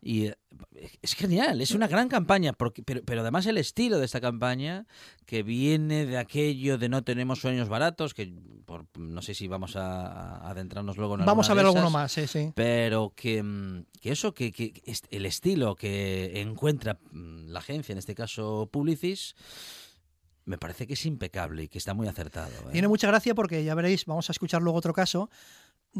[0.00, 0.36] y eh,
[1.02, 4.86] es genial, es una gran campaña, porque, pero, pero además el estilo de esta campaña,
[5.26, 8.32] que viene de aquello de no tenemos sueños baratos, que
[8.64, 11.82] por- no sé si vamos a, a adentrarnos luego en Vamos a ver de alguno
[11.88, 12.52] esas, más, sí, sí.
[12.54, 14.72] Pero que, mm, que eso, que, que
[15.10, 19.34] el estilo que encuentra mm, la agencia, en este caso Publicis,
[20.44, 22.50] me parece que es impecable y que está muy acertado.
[22.68, 22.72] ¿eh?
[22.72, 25.28] Tiene mucha gracia porque ya veréis, vamos a escuchar luego otro caso.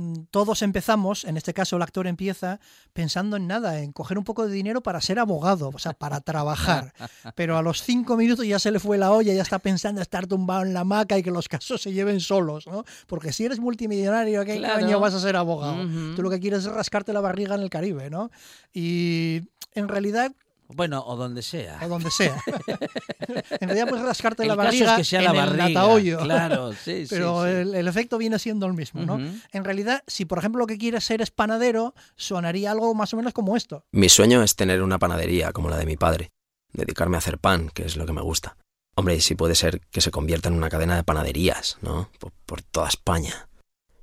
[0.00, 2.60] Mm, Todos empezamos, en este caso el actor empieza
[2.92, 6.20] pensando en nada, en coger un poco de dinero para ser abogado, o sea, para
[6.20, 6.92] trabajar.
[7.34, 10.28] Pero a los cinco minutos ya se le fue la olla, ya está pensando estar
[10.28, 12.84] tumbado en la hamaca y que los casos se lleven solos, ¿no?
[13.08, 14.80] Porque si eres multimillonario, ¿qué Claro.
[14.84, 15.84] coño vas a ser abogado?
[16.14, 18.30] Tú lo que quieres es rascarte la barriga en el Caribe, ¿no?
[18.72, 19.42] Y
[19.74, 20.30] en realidad
[20.68, 21.78] Bueno, o donde sea.
[21.82, 22.36] o donde sea.
[23.60, 25.68] en realidad puedes rascarte El la caso es barriga que sea en la el barriga,
[25.68, 26.18] latahoyo.
[26.20, 27.48] claro, sí, sí, Pero sí.
[27.50, 29.18] El, el efecto viene siendo el mismo, ¿no?
[29.52, 33.16] En realidad, si por ejemplo lo que quieres ser es panadero, sonaría algo más o
[33.16, 33.84] menos como esto.
[33.92, 36.32] Mi sueño es tener una panadería como la de mi padre,
[36.72, 38.56] dedicarme a hacer pan, que es lo que me gusta.
[38.94, 42.10] Hombre, y si puede ser que se convierta en una cadena de panaderías, ¿no?
[42.18, 43.47] Por, por toda España.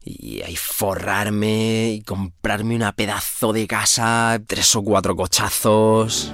[0.05, 6.31] Y ahí forrarme y comprarme una pedazo de casa, tres o cuatro cochazos.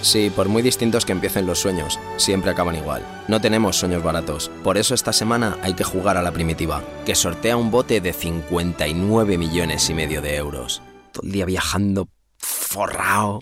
[0.00, 3.02] Sí, por muy distintos que empiecen los sueños, siempre acaban igual.
[3.28, 4.50] No tenemos sueños baratos.
[4.62, 8.12] Por eso esta semana hay que jugar a la primitiva, que sortea un bote de
[8.12, 10.82] 59 millones y medio de euros.
[11.12, 13.40] Todo el día viajando forrado.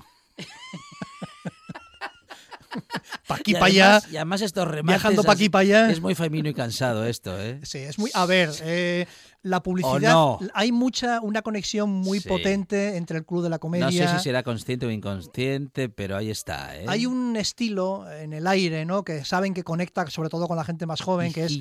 [3.27, 4.03] Pa' aquí, Y pa' allá.
[4.11, 5.91] Y además estos remates Viajando pa' aquí, pa' allá.
[5.91, 7.61] Es muy femenino y cansado esto, ¿eh?
[7.65, 8.11] Sí, es muy.
[8.15, 9.07] A ver, eh,
[9.45, 10.39] la publicidad, no?
[10.55, 12.29] hay mucha, una conexión muy Sí.
[12.29, 13.87] potente entre el Club de la Comedia.
[13.87, 16.77] No sé si será consciente o inconsciente, pero ahí está.
[16.77, 16.85] ¿eh?
[16.87, 19.05] Hay un estilo en el aire, ¿no?
[19.05, 21.59] Que saben que conecta sobre todo con la gente más joven, que es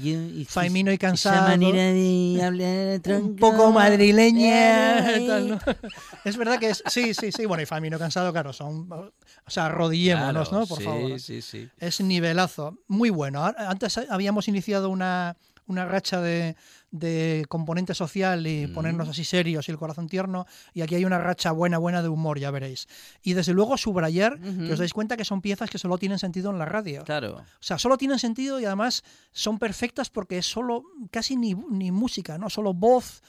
[0.47, 1.47] Faimino y cansado.
[1.47, 5.03] manera de hablar un poco madrileña.
[5.27, 5.59] tal, ¿no?
[6.23, 6.83] Es verdad que es.
[6.87, 7.45] Sí, sí, sí.
[7.45, 8.91] Bueno, y Faimino y cansado, claro, son.
[8.91, 9.11] O
[9.49, 10.67] sea, arrodillémonos, Claro, ¿no?
[10.67, 11.19] Por sí, favor.
[11.19, 11.67] sí, sí.
[11.79, 12.77] Es nivelazo.
[12.87, 13.43] Muy bueno.
[13.43, 15.35] Antes habíamos iniciado una,
[15.67, 16.55] una racha de,
[16.91, 20.45] de componente social y ponernos así serios y el corazón tierno.
[20.73, 22.87] Y aquí hay una racha buena, buena de humor, ya veréis.
[23.23, 26.51] Y desde luego subrayar que os dais cuenta que son piezas que solo tienen sentido
[26.51, 27.03] en la radio.
[27.03, 27.37] Claro.
[27.37, 31.91] O sea, solo tienen sentido y además son perfectas porque es solo casi ni, ni
[31.91, 32.49] música, ¿no?
[32.49, 33.21] Solo voz,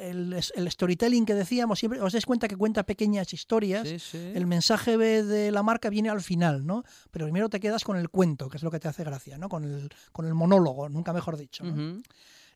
[0.00, 3.88] el, el storytelling que decíamos, siempre os dais cuenta que cuenta pequeñas historias.
[3.88, 4.32] Sí, sí.
[4.34, 6.82] El mensaje de la marca viene al final, ¿no?
[7.12, 9.48] Pero primero te quedas con el cuento, que es lo que te hace gracia, ¿no?
[9.48, 11.62] Con el, con el monólogo, nunca mejor dicho.
[11.64, 11.72] ¿no?
[11.72, 12.02] Ujú.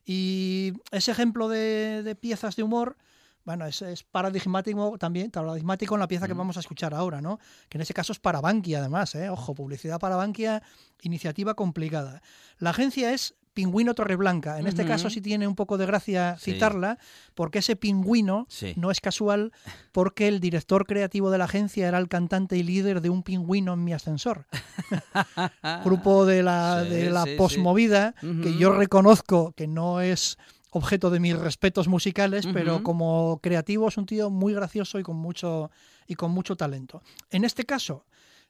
[0.05, 2.97] Y ese ejemplo de, de piezas de humor,
[3.45, 7.39] bueno, es, es paradigmático también, paradigmático en la pieza que vamos a escuchar ahora, ¿no?
[7.67, 9.29] Que en ese caso es para Bankia, además, ¿eh?
[9.29, 10.61] Ojo, publicidad para Bankia,
[11.01, 12.21] iniciativa complicada.
[12.59, 14.59] La agencia es Pingüino Torreblanca.
[14.59, 16.53] En este caso sí tiene un poco de gracia Sí.
[16.53, 16.97] citarla,
[17.35, 18.73] porque ese pingüino Sí.
[18.77, 19.51] no es casual,
[19.91, 23.73] porque el director creativo de la agencia era el cantante y líder de Un Pingüino
[23.73, 24.45] en mi ascensor.
[25.83, 27.35] Grupo de la, Sí, de la sí, sí.
[27.37, 30.37] posmovida, que yo reconozco que no es
[30.71, 35.15] objeto de mis respetos musicales, pero como creativo es un tío muy gracioso y con
[35.17, 35.71] mucho,
[36.07, 37.01] y con mucho talento.
[37.31, 38.05] En este caso,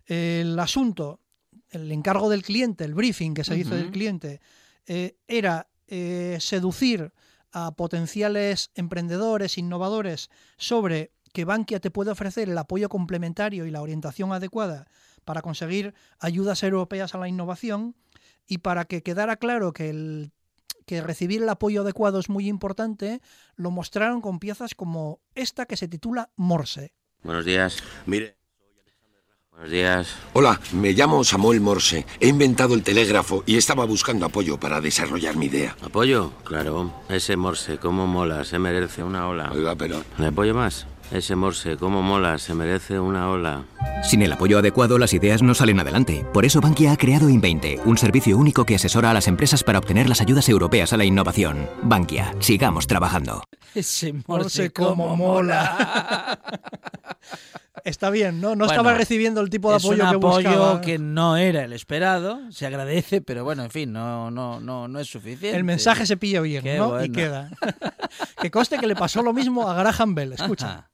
[0.06, 1.22] el asunto,
[1.72, 4.42] el encargo del cliente, el briefing que se hizo del cliente,
[4.90, 7.14] eh, era eh, seducir
[7.52, 13.84] a potenciales emprendedores, innovadores, sobre que Bankia te puede ofrecer el apoyo complementario y la
[13.84, 14.88] orientación adecuada
[15.26, 17.96] para conseguir ayudas europeas a la innovación
[18.48, 20.32] y para que quedara claro que el
[20.88, 23.22] que recibir el apoyo adecuado es muy importante,
[23.56, 26.96] lo mostraron con piezas como esta que se titula Morse.
[27.22, 27.78] Buenos días.
[28.08, 28.39] Mire.
[29.60, 30.16] Buenos días.
[30.32, 32.06] Hola, me llamo Samuel Morse.
[32.22, 35.76] He inventado el telégrafo y estaba buscando apoyo para desarrollar mi idea.
[35.84, 36.32] ¿Apoyo?
[36.46, 36.94] Claro.
[37.10, 39.52] Ese Morse, cómo mola, se merece una ola.
[39.52, 40.02] Oiga, pero...
[40.18, 40.88] ¿Le apoyo más?
[41.12, 43.66] Ese Morse, cómo mola, se merece una ola.
[44.02, 46.26] Sin el apoyo adecuado, las ideas no salen adelante.
[46.34, 49.80] Por eso Bankia ha creado In20, un servicio único que asesora a las empresas para
[49.80, 51.70] obtener las ayudas europeas a la innovación.
[51.84, 53.44] Bankia, sigamos trabajando.
[53.76, 56.40] Ese Morse cómo mola.
[57.86, 58.50] Está bien, ¿no?
[58.50, 60.82] No Bueno, estaba recibiendo el tipo de es apoyo un que apoyo buscaba.
[60.82, 65.00] que no era el esperado, se agradece, pero bueno, en fin, no, no, no, no
[65.00, 65.56] es suficiente.
[65.56, 67.04] El mensaje se pilla bien, Qué ¿no?
[67.04, 67.50] Y queda.
[68.42, 70.68] que conste que le pasó lo mismo a Graham Bell, escucha.
[70.68, 70.90] Ajá.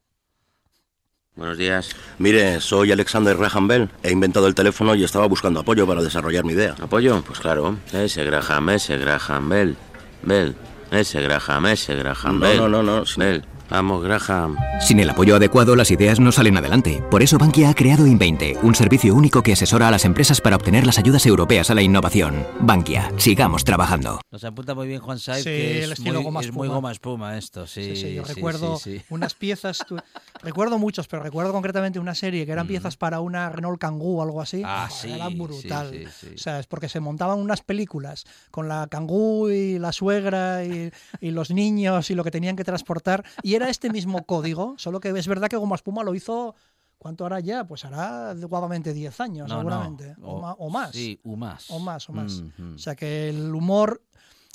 [1.36, 1.90] Buenos días.
[2.18, 3.90] Mire, soy Alexander Graham Bell.
[4.04, 6.76] He inventado el teléfono y estaba buscando apoyo para desarrollar mi idea.
[6.82, 7.22] ¿Apoyo?
[7.28, 7.78] Pues claro.
[7.92, 9.76] Ese Graham, ese Graham Bell.
[10.24, 10.56] Bell.
[10.92, 12.58] Ese Graham, ese Graham No, Bell.
[12.58, 13.04] no, no, no.
[13.18, 13.44] Bell.
[13.70, 14.55] Vamos, Graham.
[14.80, 17.01] Sin el apoyo adecuado, las ideas no salen adelante.
[17.09, 20.55] Por eso Bankia ha creado In20, un servicio único que asesora a las empresas para
[20.55, 22.45] obtener las ayudas europeas a la innovación.
[22.59, 24.22] Bankia, sigamos trabajando.
[24.32, 26.68] Nos apunta muy bien Juan Saib, Sí, que el es, estilo muy, goma es muy
[26.68, 26.76] espuma.
[26.76, 27.84] goma espuma esto, sí.
[27.84, 29.05] Sí, sí, yo sí, recuerdo sí, sí.
[29.09, 29.97] unas piezas, tu-
[30.43, 34.22] recuerdo muchos, pero recuerdo concretamente una serie que eran piezas para una Renault Kangoo o
[34.22, 34.61] algo así.
[34.63, 35.89] Ah, sí, Era sí, brutal.
[35.91, 36.28] sí, sí.
[36.36, 40.91] O sea, es porque se montaban unas películas con la Kangoo y la suegra y,
[41.20, 43.24] y los niños y lo que tenían que transportar.
[43.41, 46.56] Y era este mismo código, solo que es verdad que Goma Espuma lo hizo.
[46.97, 47.66] ¿Cuánto hará ya?
[47.68, 50.16] Pues hará guapamente 10 años, No, no, seguramente.
[50.22, 50.91] O, o- ma- o más.
[50.91, 51.70] Sí, o más.
[51.70, 52.41] O más, o más.
[52.58, 52.76] Mhm.
[52.76, 54.01] O sea que el humor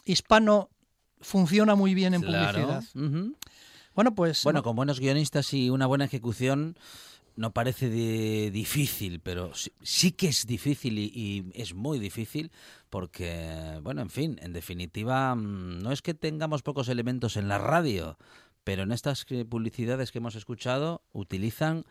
[0.05, 0.71] hispano
[1.21, 2.59] funciona muy bien en Claro.
[2.59, 2.85] publicidad.
[2.95, 3.37] Ujú.
[3.95, 4.43] Bueno, pues.
[4.45, 6.77] Bueno, con buenos guionistas y una buena ejecución
[7.37, 12.51] no parece de difícil, pero sí, sí que es difícil y, y es muy difícil
[12.89, 17.59] porque, bueno, en fin, en definitiva, mm, no es que tengamos pocos elementos en la
[17.59, 18.19] radio,
[18.71, 21.85] pero en estas que- publicidades que hemos escuchado utilizan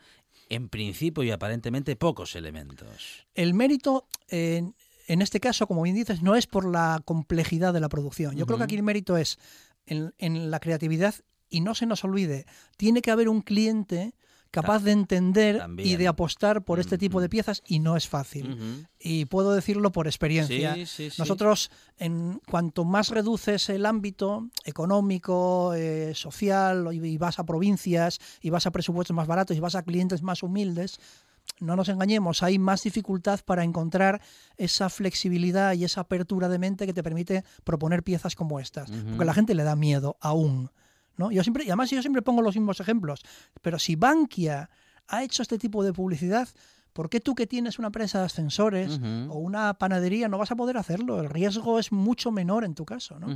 [0.48, 3.26] en principio y aparentemente pocos elementos.
[3.34, 4.74] el mérito, en,
[5.06, 8.34] en este caso, como bien dices, no es por la complejidad de la producción.
[8.34, 9.38] Yo creo que aquí el mérito es
[9.84, 11.14] en, en la creatividad
[11.50, 12.46] y no se nos olvide,
[12.78, 14.14] tiene que haber un cliente
[14.50, 18.86] capaz de entender y de apostar por este tipo de piezas y no es fácil.
[18.98, 20.74] Y puedo decirlo por experiencia.
[20.74, 21.16] Sí, sí, sí.
[21.18, 28.18] Nosotros, en cuanto más reduces el ámbito económico, eh, social, y, y vas a provincias,
[28.40, 30.98] y vas a presupuestos más baratos, y vas a clientes más humildes,
[31.58, 34.20] no nos engañemos, hay más dificultad para encontrar
[34.56, 38.90] esa flexibilidad y esa apertura de mente que te permite proponer piezas como estas.
[38.90, 40.70] Porque a la gente le da miedo aún.
[41.16, 41.30] ¿No?
[41.30, 43.22] Yo siempre, y además yo siempre pongo los mismos ejemplos.
[43.62, 44.70] Pero si Bankia
[45.08, 46.48] ha hecho este tipo de publicidad,
[46.92, 50.56] ¿Por qué tú que tienes una empresa de ascensores o una panadería no vas a
[50.56, 51.20] poder hacerlo?
[51.20, 53.28] El riesgo es mucho menor en tu caso, ¿no?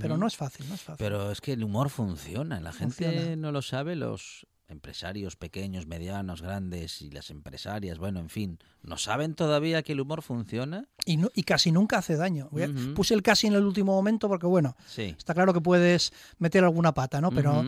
[0.00, 0.98] Pero no es fácil, no es fácil.
[0.98, 2.60] Pero es que el humor funciona.
[2.60, 3.36] La gente Funciona.
[3.36, 8.98] no lo sabe, los empresarios pequeños, medianos, grandes y las empresarias, bueno, en fin, ¿no
[8.98, 10.88] saben todavía que el humor funciona?
[11.04, 12.50] Y, no- y casi nunca hace daño.
[12.94, 15.14] Puse el casi en el último momento porque, bueno, Sí.
[15.16, 17.30] está claro que puedes meter alguna pata, ¿no?
[17.30, 17.64] Pero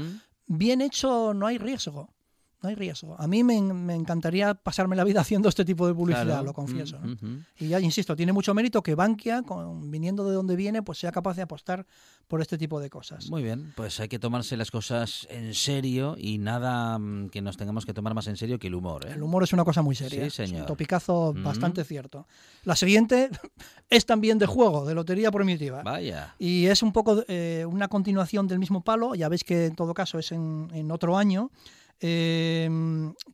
[0.46, 2.10] bien hecho no hay riesgo.
[2.60, 3.14] No hay riesgo.
[3.20, 6.42] A mí me, me encantaría pasarme la vida haciendo este tipo de publicidad, Claro.
[6.44, 6.98] lo confieso.
[6.98, 7.12] ¿no?
[7.12, 7.26] Ujú.
[7.60, 11.12] Y ya insisto, tiene mucho mérito que Bankia, con- viniendo de donde viene, pues sea
[11.12, 11.86] capaz de apostar
[12.26, 13.30] por este tipo de cosas.
[13.30, 17.56] Muy bien, pues hay que tomarse las cosas en serio y nada mm, que nos
[17.56, 19.06] tengamos que tomar más en serio que el humor.
[19.06, 19.12] ¿eh?
[19.12, 20.20] El humor es una cosa muy seria.
[20.22, 20.62] Sí, Es señor.
[20.62, 21.42] un topicazo Mm.
[21.44, 22.26] bastante cierto.
[22.64, 23.30] La siguiente
[23.88, 25.82] es también de juego, de lotería primitiva.
[25.84, 26.34] Vaya.
[26.38, 29.94] Y es un poco eh, una continuación del mismo palo, ya veis que en todo
[29.94, 31.50] caso es en, en otro año,
[32.00, 32.70] eh,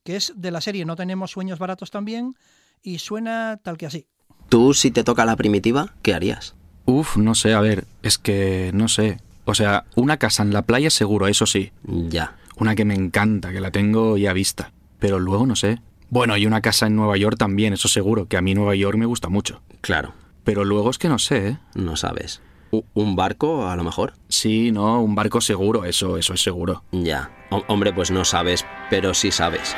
[0.05, 2.35] que es de la serie No tenemos sueños baratos también,
[2.83, 4.07] y suena tal que así.
[4.49, 6.55] Tú, si te toca la primitiva, ¿qué harías?
[6.85, 9.19] Uf, no sé, a ver, es que no sé.
[9.47, 11.73] O sea, una casa en la playa seguro, eso sí.
[11.85, 12.37] Ya.
[12.59, 14.73] Una que me encanta, que la tengo ya vista.
[14.99, 15.81] Pero luego no sé.
[16.11, 18.97] Bueno, y una casa en Nueva York también, eso seguro, que a mí Nueva York
[18.97, 19.63] me gusta mucho.
[19.81, 20.13] Claro.
[20.45, 21.59] Pero luego es que no sé, ¿eh?
[21.75, 22.41] No sabes.
[22.95, 24.15] ¿Un barco, a lo mejor?
[24.29, 26.83] Sí, no, un barco seguro, eso, eso es seguro.
[26.93, 27.31] Ya.
[27.51, 29.75] Ho- hombre, pues no sabes, pero sí sabes.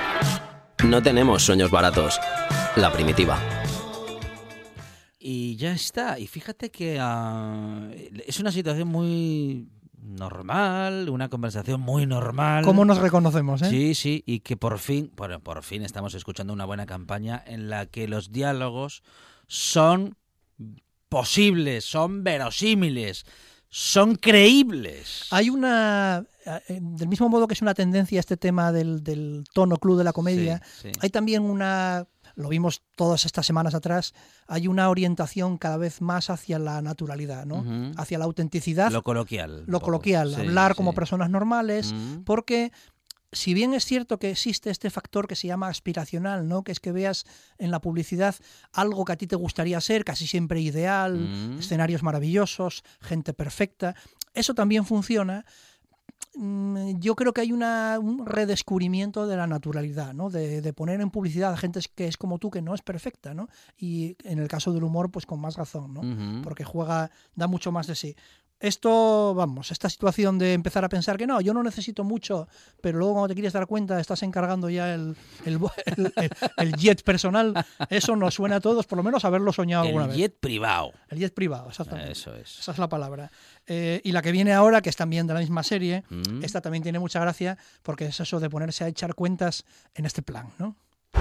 [0.85, 2.19] No tenemos sueños baratos.
[2.77, 3.39] La primitiva.
[5.19, 6.19] Y ya está.
[6.19, 7.89] Y fíjate que ah,
[8.27, 9.69] es una situación muy
[10.01, 12.65] normal, una conversación muy normal.
[12.65, 13.71] ¿Cómo nos reconocemos, eh?
[13.71, 17.69] Sí, sí, y que por fin, bueno, por fin estamos escuchando una buena campaña en
[17.71, 19.03] la que los diálogos
[19.49, 20.17] son
[21.09, 23.25] posibles, son verosímiles,
[23.69, 25.27] son creíbles.
[25.31, 29.77] Hay una, eh, del mismo modo que es una tendencia este tema del, del tono
[29.77, 30.93] club de la comedia, Sí, sí.
[31.01, 34.15] hay también una, lo vimos todas estas semanas atrás,
[34.47, 37.65] hay una orientación cada vez más hacia la naturalidad, ¿no?
[37.97, 38.91] Hacia la autenticidad.
[38.91, 39.65] Lo coloquial.
[39.67, 41.95] Lo coloquial, Sí, hablar como personas normales,
[42.25, 42.73] porque
[43.33, 46.63] si bien es cierto que existe este factor que se llama aspiracional, ¿no?
[46.63, 47.25] Que es que veas
[47.59, 48.35] en la publicidad
[48.73, 51.59] algo que a ti te gustaría ser, casi siempre ideal, Mm.
[51.59, 53.95] escenarios maravillosos, gente perfecta,
[54.35, 55.45] eso también funciona.
[56.35, 60.29] Mm, Yo creo que hay una, un redescubrimiento de la naturalidad, ¿no?
[60.31, 63.33] De, de poner en publicidad a gente que es como tú, que no es perfecta,
[63.35, 63.49] ¿no?
[63.79, 66.43] Y en el caso del humor, pues con más razón, ¿no?
[66.43, 68.17] Porque juega, da mucho más de sí.
[68.59, 72.49] Esto, vamos, esta situación de empezar a pensar que no, yo no necesito mucho,
[72.81, 76.73] pero luego cuando te quieres dar cuenta estás encargando ya el, el, el- el- el
[76.77, 77.53] jet personal,
[77.91, 80.19] eso nos suena a todos, por lo menos haberlo soñado alguna El vez.
[80.19, 80.93] jet privado.
[81.11, 82.13] El jet privado, exactamente.
[82.13, 82.59] Eso es.
[82.61, 83.31] Esa es la palabra.
[83.67, 86.43] Eh, y la que viene ahora, que es también de la misma serie, Mm.
[86.43, 90.23] esta también tiene mucha gracia porque es eso de ponerse a echar cuentas en este
[90.23, 90.77] plan, ¿no?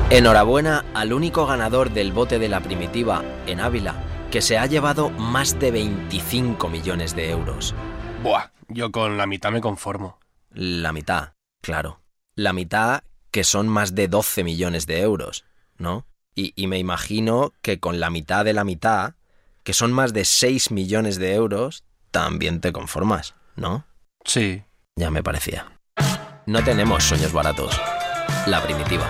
[0.09, 3.95] Enhorabuena al único ganador del bote de la primitiva en Ávila,
[4.35, 7.73] que se ha llevado más de 25 millones de euros.
[8.21, 10.19] Buah, yo con la mitad me conformo.
[10.51, 12.01] La mitad, claro.
[12.35, 15.45] La mitad que son más de 12 millones de euros,
[15.77, 16.05] ¿no?
[16.35, 19.13] Y, y me imagino que con la mitad de la mitad,
[19.63, 23.85] que son más de 6 millones de euros, también te conformas, ¿no?
[24.25, 24.63] Sí.
[24.97, 25.79] Ya me parecía.
[26.45, 27.79] No tenemos sueños baratos.
[28.47, 29.09] La primitiva.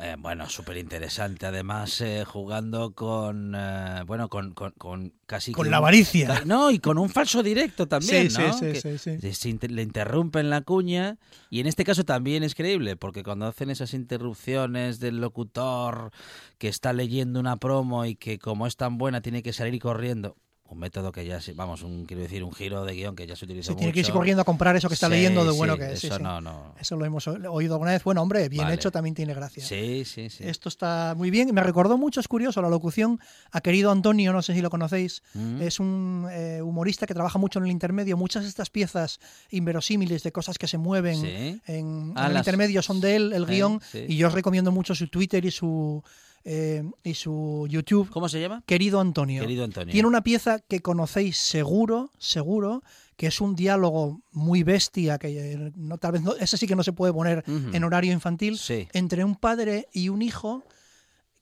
[0.00, 1.44] Eh, bueno, súper interesante.
[1.46, 5.50] Además, eh, jugando con, eh, bueno, con, con, con casi...
[5.50, 6.42] Con la un- avaricia.
[6.46, 8.52] No, y con un falso directo también, Sí, ¿no?
[8.52, 9.20] sí, sí, Que sí, sí.
[9.20, 11.18] se- se inter- le interrumpen la cuña
[11.50, 16.12] y en este caso también es creíble, porque cuando hacen esas interrupciones del locutor
[16.58, 20.36] que está leyendo una promo y que como es tan buena tiene que salir corriendo...
[20.72, 23.44] Un método que ya, vamos, un, quiero decir, un giro de guion que ya se
[23.44, 24.18] utiliza Se tiene que irse mucho.
[24.20, 26.00] corriendo a comprar eso que está Sí, leyendo de sí, bueno que es.
[26.00, 26.22] sí, Eso sí.
[26.22, 26.74] no, no.
[26.80, 28.02] Eso lo hemos oído alguna vez.
[28.04, 28.76] Bueno, hombre, bien Vale.
[28.76, 29.62] hecho también tiene gracia.
[29.62, 30.44] Sí, sí, sí.
[30.44, 31.52] Esto está muy bien.
[31.54, 33.20] Me recordó mucho, es curioso, la locución
[33.50, 35.22] a querido Antonio, no sé si lo conocéis.
[35.34, 35.60] Mm.
[35.60, 38.16] Es un eh, humorista que trabaja mucho en el intermedio.
[38.16, 39.20] Muchas de estas piezas
[39.50, 41.60] inverosímiles de cosas que se mueven Sí.
[41.66, 43.80] en, Ah, en el intermedio son de él, el guion.
[43.92, 44.06] sí.
[44.08, 46.02] Y yo os recomiendo mucho su Twitter y su,
[46.44, 48.10] eh, y su YouTube.
[48.10, 48.62] ¿Cómo se llama?
[48.66, 49.42] Querido Antonio.
[49.42, 49.92] Querido Antonio.
[49.92, 52.82] Tiene una pieza que conocéis seguro, seguro,
[53.16, 56.74] que es un diálogo muy bestia, que eh, no, tal vez no, ese sí que
[56.76, 58.88] no se puede poner en horario infantil, Sí.
[58.92, 60.64] entre un padre y un hijo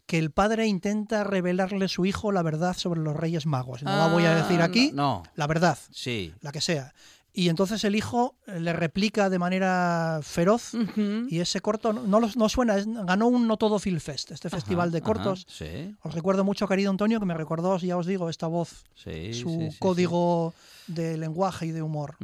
[0.07, 3.83] que el padre intenta revelarle a su hijo la verdad sobre los Reyes Magos.
[3.85, 5.23] No la voy a decir Ah, aquí, No.
[5.37, 6.35] la verdad, Sí.
[6.41, 6.93] la que sea.
[7.33, 10.73] Y entonces el hijo eh, le replica de manera feroz
[11.29, 14.33] y ese corto no, no, los- no suena, es- ganó un No Todo Film Fest,
[14.33, 15.47] este festival de ajá, cortos.
[15.49, 15.95] sí.
[16.03, 19.49] Os recuerdo mucho, querido Antonio, que me recordó, ya os digo, esta voz, Sí, su
[19.71, 20.55] sí, código
[20.89, 22.17] de lenguaje y de humor.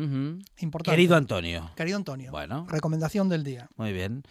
[0.58, 0.90] Importante.
[0.90, 1.70] Querido Antonio.
[1.76, 2.32] Querido Antonio.
[2.32, 2.66] Bueno.
[2.68, 3.68] Recomendación del día.
[3.76, 4.24] Muy bien.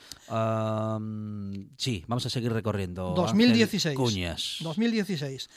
[1.78, 3.14] Sí, vamos a seguir recorriendo.
[3.16, 3.86] 2016.
[3.86, 4.58] Ángel Cuñas.
[4.62, 5.50] 2016.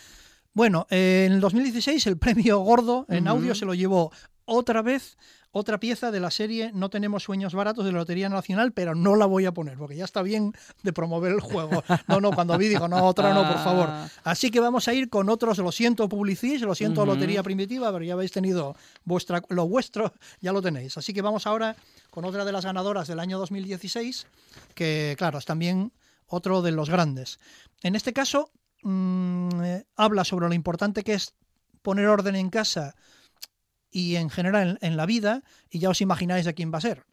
[0.55, 4.13] Bueno, eh, en el 2016 el premio gordo en audio se lo llevó
[4.49, 5.17] otra vez
[5.51, 9.17] otra pieza de la serie No tenemos sueños baratos de la Lotería Nacional, pero no
[9.17, 11.83] la voy a poner porque ya está bien de promover el juego.
[12.07, 13.89] No, no, cuando vi digo, no, otra no, por favor.
[14.25, 17.07] Así que vamos a ir con otros, lo siento Publicis, lo siento.
[17.07, 20.99] Lotería Primitiva, pero ya habéis tenido vuestra, lo vuestro, ya lo tenéis.
[20.99, 21.77] Así que vamos ahora
[22.11, 24.27] con otra de las ganadoras del año 2016,
[24.75, 25.93] que claro, es también
[26.27, 27.39] otro de los grandes.
[27.83, 28.51] En este caso,
[28.83, 31.35] mm, eh, habla sobre lo importante que es
[31.83, 32.95] poner orden en casa
[33.91, 37.05] y en general en, la vida, y ya os imagináis de quién va a ser.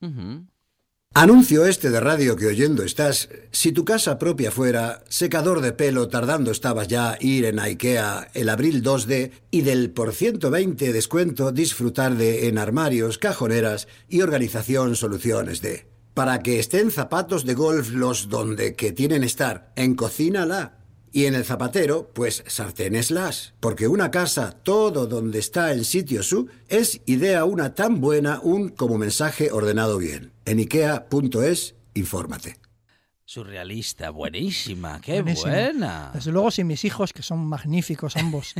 [1.17, 6.09] Anuncio este de radio que oyendo estás, si tu casa propia fuera secador de pelo,
[6.09, 12.15] tardando estabas ya ir en IKEA el abril 2D y del por 120 descuento disfrutar
[12.15, 15.87] de en armarios, cajoneras y organización soluciones de.
[16.13, 20.84] Para que estén zapatos de golf los donde que tienen estar, en cocina la.
[21.15, 23.53] Y en el zapatero, pues sartenes las.
[23.61, 28.67] Porque una casa, todo donde está en sitio su, es idea una tan buena un
[28.67, 30.33] como mensaje ordenado bien.
[30.43, 32.64] En ikea.es, infórmate.
[33.27, 35.51] Surrealista, buenísima, qué Buenísimo.
[35.51, 36.11] buena.
[36.13, 38.53] Desde luego, si mis hijos, que son magníficos ambos,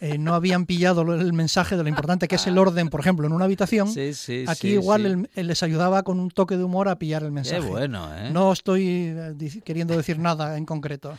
[0.00, 3.26] eh, no habían pillado el mensaje de lo importante que es el orden, por ejemplo,
[3.26, 6.88] en una habitación, Sí, sí, aquí sí, igual les ayudaba con un toque de humor
[6.88, 7.60] a pillar el Qué mensaje.
[7.68, 8.30] bueno, ¿eh?
[8.30, 11.18] No estoy eh, queriendo decir nada en concreto.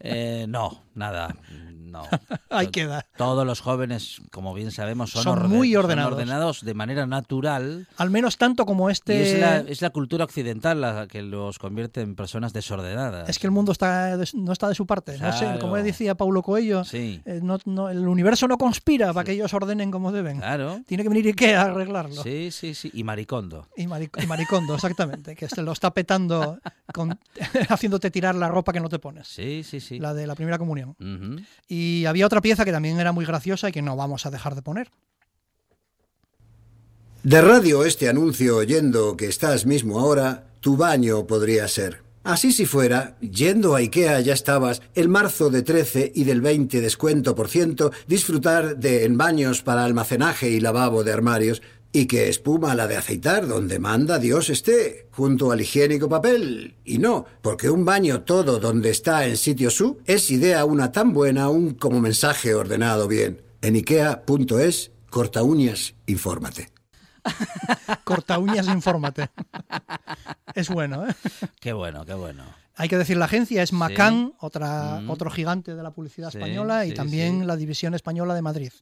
[0.00, 1.34] Eh, no, nada,
[1.92, 2.02] no.
[2.50, 3.06] Ahí To- queda.
[3.16, 6.12] Todos los jóvenes, como bien sabemos, son, Son orden- muy son ordenados.
[6.14, 7.86] ordenados de manera natural.
[7.96, 9.32] Al menos tanto como Y este...
[9.34, 13.28] es la, es la cultura occidental la que los convierte en personas desordenadas.
[13.28, 15.18] Es que el mundo está de- no está de su parte.
[15.18, 15.60] No sé, Claro.
[15.60, 17.20] como decía Paulo Coelho, Sí.
[17.24, 20.38] eh, no- no- el universo no conspira para que ellos ordenen como deben.
[20.38, 20.80] Claro.
[20.86, 22.22] Tiene que venir Ikea a arreglarlo.
[22.22, 22.90] Sí, sí, sí.
[22.94, 23.68] Y Maricondo.
[23.76, 26.58] Y, Maric- y Maricondo, exactamente, que se lo está petando
[26.94, 27.18] con-
[27.68, 29.28] haciéndote tirar la ropa que no te pones.
[29.28, 29.98] Sí, sí, sí.
[29.98, 30.90] La de la primera comunión.
[31.00, 31.42] Ujú.
[31.68, 34.54] Y había otra pieza que también era muy graciosa y que no vamos a dejar
[34.54, 34.90] de poner.
[37.22, 42.02] De radio este anuncio oyendo que estás mismo ahora, tu baño podría ser.
[42.24, 46.80] Así si fuera, yendo a Ikea ya estabas el marzo de 13 y del 20
[46.80, 51.62] descuento por ciento, disfrutar de en baños para almacenaje y lavabo de armarios,
[51.92, 56.76] y que espuma la de aceitar donde manda Dios esté, junto al higiénico papel.
[56.84, 61.12] Y no, porque un baño todo donde está en sitio su es idea una tan
[61.12, 63.42] buena un como mensaje ordenado bien.
[63.60, 66.70] En ikea.es, corta uñas, infórmate.
[68.04, 69.30] Corta uñas, infórmate.
[70.54, 71.14] Es bueno, ¿eh?
[71.60, 72.42] Qué bueno, qué bueno.
[72.74, 75.10] Hay que decir la agencia es Macan, otra, Mm.
[75.10, 77.46] otro gigante de la publicidad Sí, española, y sí, también sí.
[77.46, 78.72] la división española de Madrid.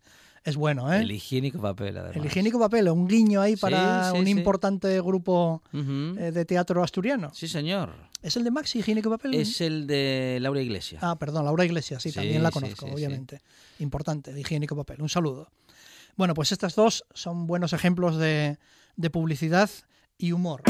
[0.43, 1.01] Es bueno, ¿eh?
[1.01, 2.17] El higiénico papel, además.
[2.17, 4.31] El higiénico papel, un guiño ahí para sí, un sí.
[4.31, 7.31] importante grupo eh, de teatro asturiano.
[7.35, 7.93] Sí, señor.
[8.23, 9.35] ¿Es el de Maxi, higiénico papel?
[9.35, 11.03] Es el de Laura Iglesias.
[11.03, 13.41] Ah, perdón, Laura Iglesias, sí, también la conozco, obviamente.
[13.81, 15.03] Importante, el higiénico papel.
[15.03, 15.51] Un saludo.
[16.17, 18.59] Bueno, pues estas dos son buenos ejemplos de,
[18.97, 19.71] de publicidad
[20.17, 20.63] y humor.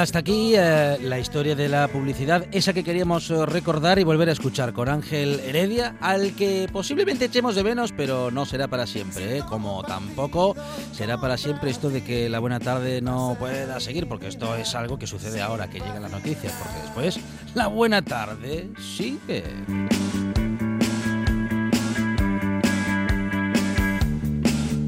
[0.00, 4.30] Hasta aquí eh, la historia de la publicidad, esa que queríamos eh, recordar y volver
[4.30, 8.86] a escuchar con Ángel Heredia, al que posiblemente echemos de menos, pero no será para
[8.86, 9.42] siempre, ¿eh?
[9.46, 10.56] como tampoco
[10.92, 14.74] será para siempre esto de que la buena tarde no pueda seguir, porque esto es
[14.74, 17.20] algo que sucede ahora que llegan las noticias, porque después
[17.54, 19.44] la buena tarde sigue.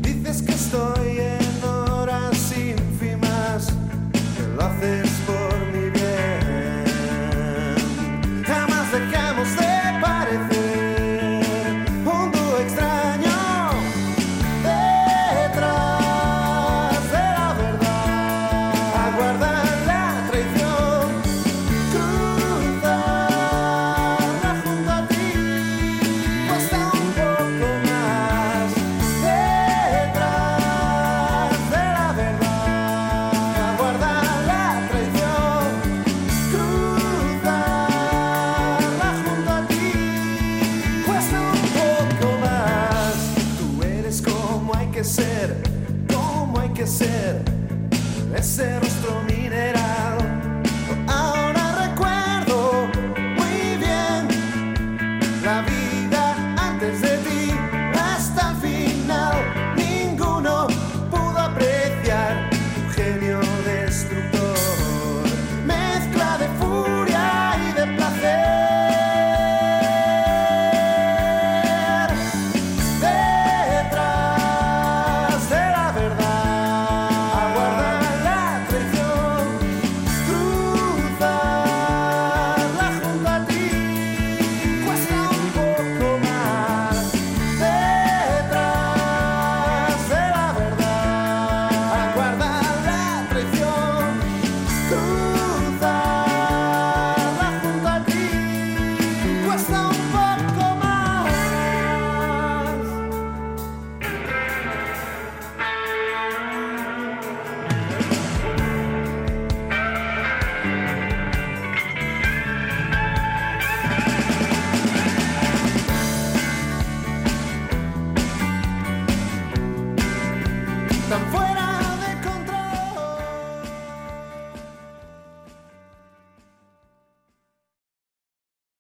[0.01, 1.12] Dices que estoy